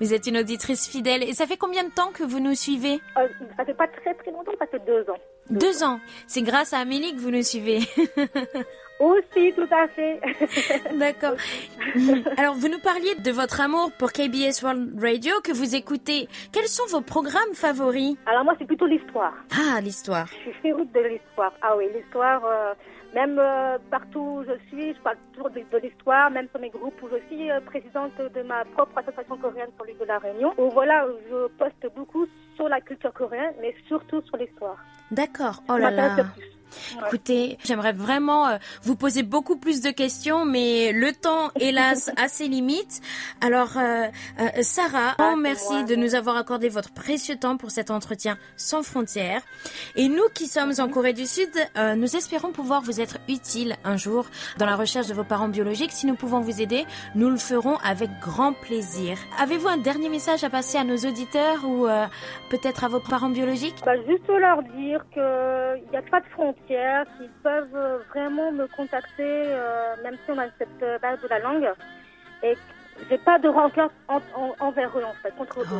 [0.00, 1.22] Vous êtes une auditrice fidèle.
[1.22, 4.14] Et ça fait combien de temps que vous nous suivez Euh, ça fait pas très
[4.14, 5.18] très longtemps, ça fait deux ans.
[5.50, 6.00] Deux ans.
[6.26, 7.78] C'est grâce à Amélie que vous nous suivez.
[9.00, 10.20] Aussi, tout à fait.
[10.98, 11.34] D'accord.
[12.36, 16.28] Alors, vous nous parliez de votre amour pour KBS World Radio que vous écoutez.
[16.52, 18.16] Quels sont vos programmes favoris?
[18.26, 19.34] Alors moi, c'est plutôt l'histoire.
[19.52, 20.26] Ah, l'histoire.
[20.28, 21.52] Je suis féroce de l'histoire.
[21.60, 22.72] Ah oui, l'histoire, euh,
[23.14, 26.70] même euh, partout où je suis, je parle toujours de, de l'histoire, même sur mes
[26.70, 30.18] groupes où je suis euh, présidente de ma propre association coréenne sur l'île de la
[30.18, 30.52] Réunion.
[30.58, 34.78] Où voilà, je poste beaucoup sur la culture coréenne, mais surtout sur l'histoire.
[35.10, 35.62] D'accord.
[35.68, 36.16] Oh là là.
[36.96, 37.02] Ouais.
[37.08, 42.28] Écoutez, j'aimerais vraiment euh, vous poser beaucoup plus de questions, mais le temps, hélas, a
[42.28, 43.00] ses limites.
[43.40, 44.06] Alors, euh,
[44.40, 45.82] euh, Sarah, Ah, merci moi.
[45.84, 49.42] de nous avoir accordé votre précieux temps pour cet entretien sans frontières.
[49.96, 53.76] Et nous qui sommes en Corée du Sud, euh, nous espérons pouvoir vous être utiles
[53.84, 54.26] un jour
[54.58, 55.92] dans la recherche de vos parents biologiques.
[55.92, 59.18] Si nous pouvons vous aider, nous le ferons avec grand plaisir.
[59.38, 62.06] Avez-vous un dernier message à passer à nos auditeurs ou euh,
[62.50, 63.76] peut-être à vos parents biologiques?
[63.84, 68.66] Bah, juste leur dire qu'il n'y a pas de frontières, qu'ils peuvent euh, vraiment me
[68.68, 71.68] contacter, euh, même si on a cette euh, base de la langue,
[72.42, 72.54] et
[73.10, 75.66] j'ai pas de rancœur en- en- envers eux, en fait, contre eux.
[75.72, 75.76] Oh.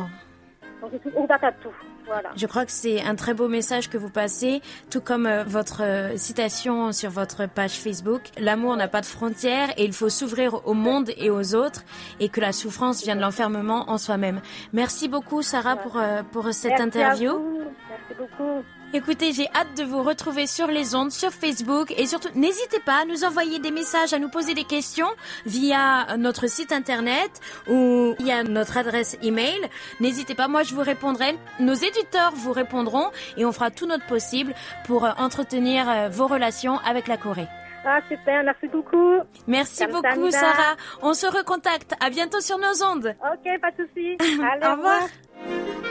[0.81, 1.71] Donc, je suis ouverte à tout.
[2.05, 2.29] Voilà.
[2.35, 4.61] Je crois que c'est un très beau message que vous passez,
[4.91, 8.21] tout comme euh, votre euh, citation sur votre page Facebook.
[8.37, 11.83] L'amour n'a pas de frontières et il faut s'ouvrir au monde et aux autres
[12.19, 14.41] et que la souffrance vient de l'enfermement en soi-même.
[14.73, 17.31] Merci beaucoup Sarah pour, euh, pour cette Merci à interview.
[17.39, 17.61] vous.
[17.89, 18.63] Merci beaucoup.
[18.95, 23.01] Écoutez, j'ai hâte de vous retrouver sur les ondes, sur Facebook et surtout n'hésitez pas
[23.01, 25.09] à nous envoyer des messages, à nous poser des questions
[25.45, 29.59] via notre site internet ou via notre adresse email.
[29.99, 31.37] N'hésitez pas, moi je vous répondrai.
[31.59, 34.53] Nos éditeurs vous répondront et on fera tout notre possible
[34.85, 37.47] pour euh, entretenir euh, vos relations avec la Corée.
[37.85, 38.43] Ah, super.
[38.45, 39.19] Merci beaucoup.
[39.45, 40.31] Merci beaucoup.
[40.31, 40.77] Sarah.
[41.01, 41.95] On se recontacte.
[41.99, 43.13] À bientôt sur nos ondes.
[43.29, 44.17] Ok, pas de souci.
[44.41, 45.81] Allez, Au revoir.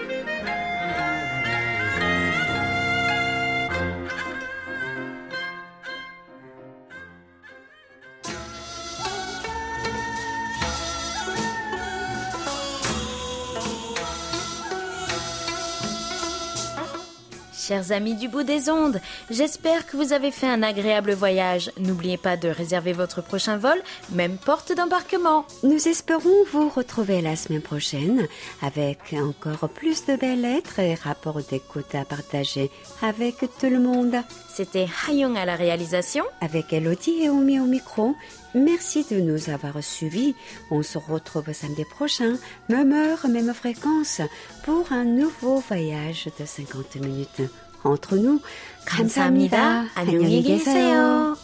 [17.67, 19.01] Chers amis du bout des ondes,
[19.31, 21.71] j'espère que vous avez fait un agréable voyage.
[21.79, 25.47] N'oubliez pas de réserver votre prochain vol, même porte d'embarquement.
[25.63, 28.29] Nous espérons vous retrouver la semaine prochaine
[28.61, 34.17] avec encore plus de belles lettres et rapports d'écoute à partager avec tout le monde.
[34.53, 36.25] C'était Hayong à la réalisation.
[36.43, 38.15] Avec Elodie et Omi au micro,
[38.54, 40.36] merci de nous avoir suivis.
[40.72, 42.36] On se retrouve samedi prochain,
[42.70, 44.22] même heure, même fréquence,
[44.64, 47.42] pour un nouveau voyage de 50 minutes.
[47.84, 48.42] Entre nous,
[48.86, 49.88] 감사합니다.
[49.96, 51.38] 안녕히 계세요.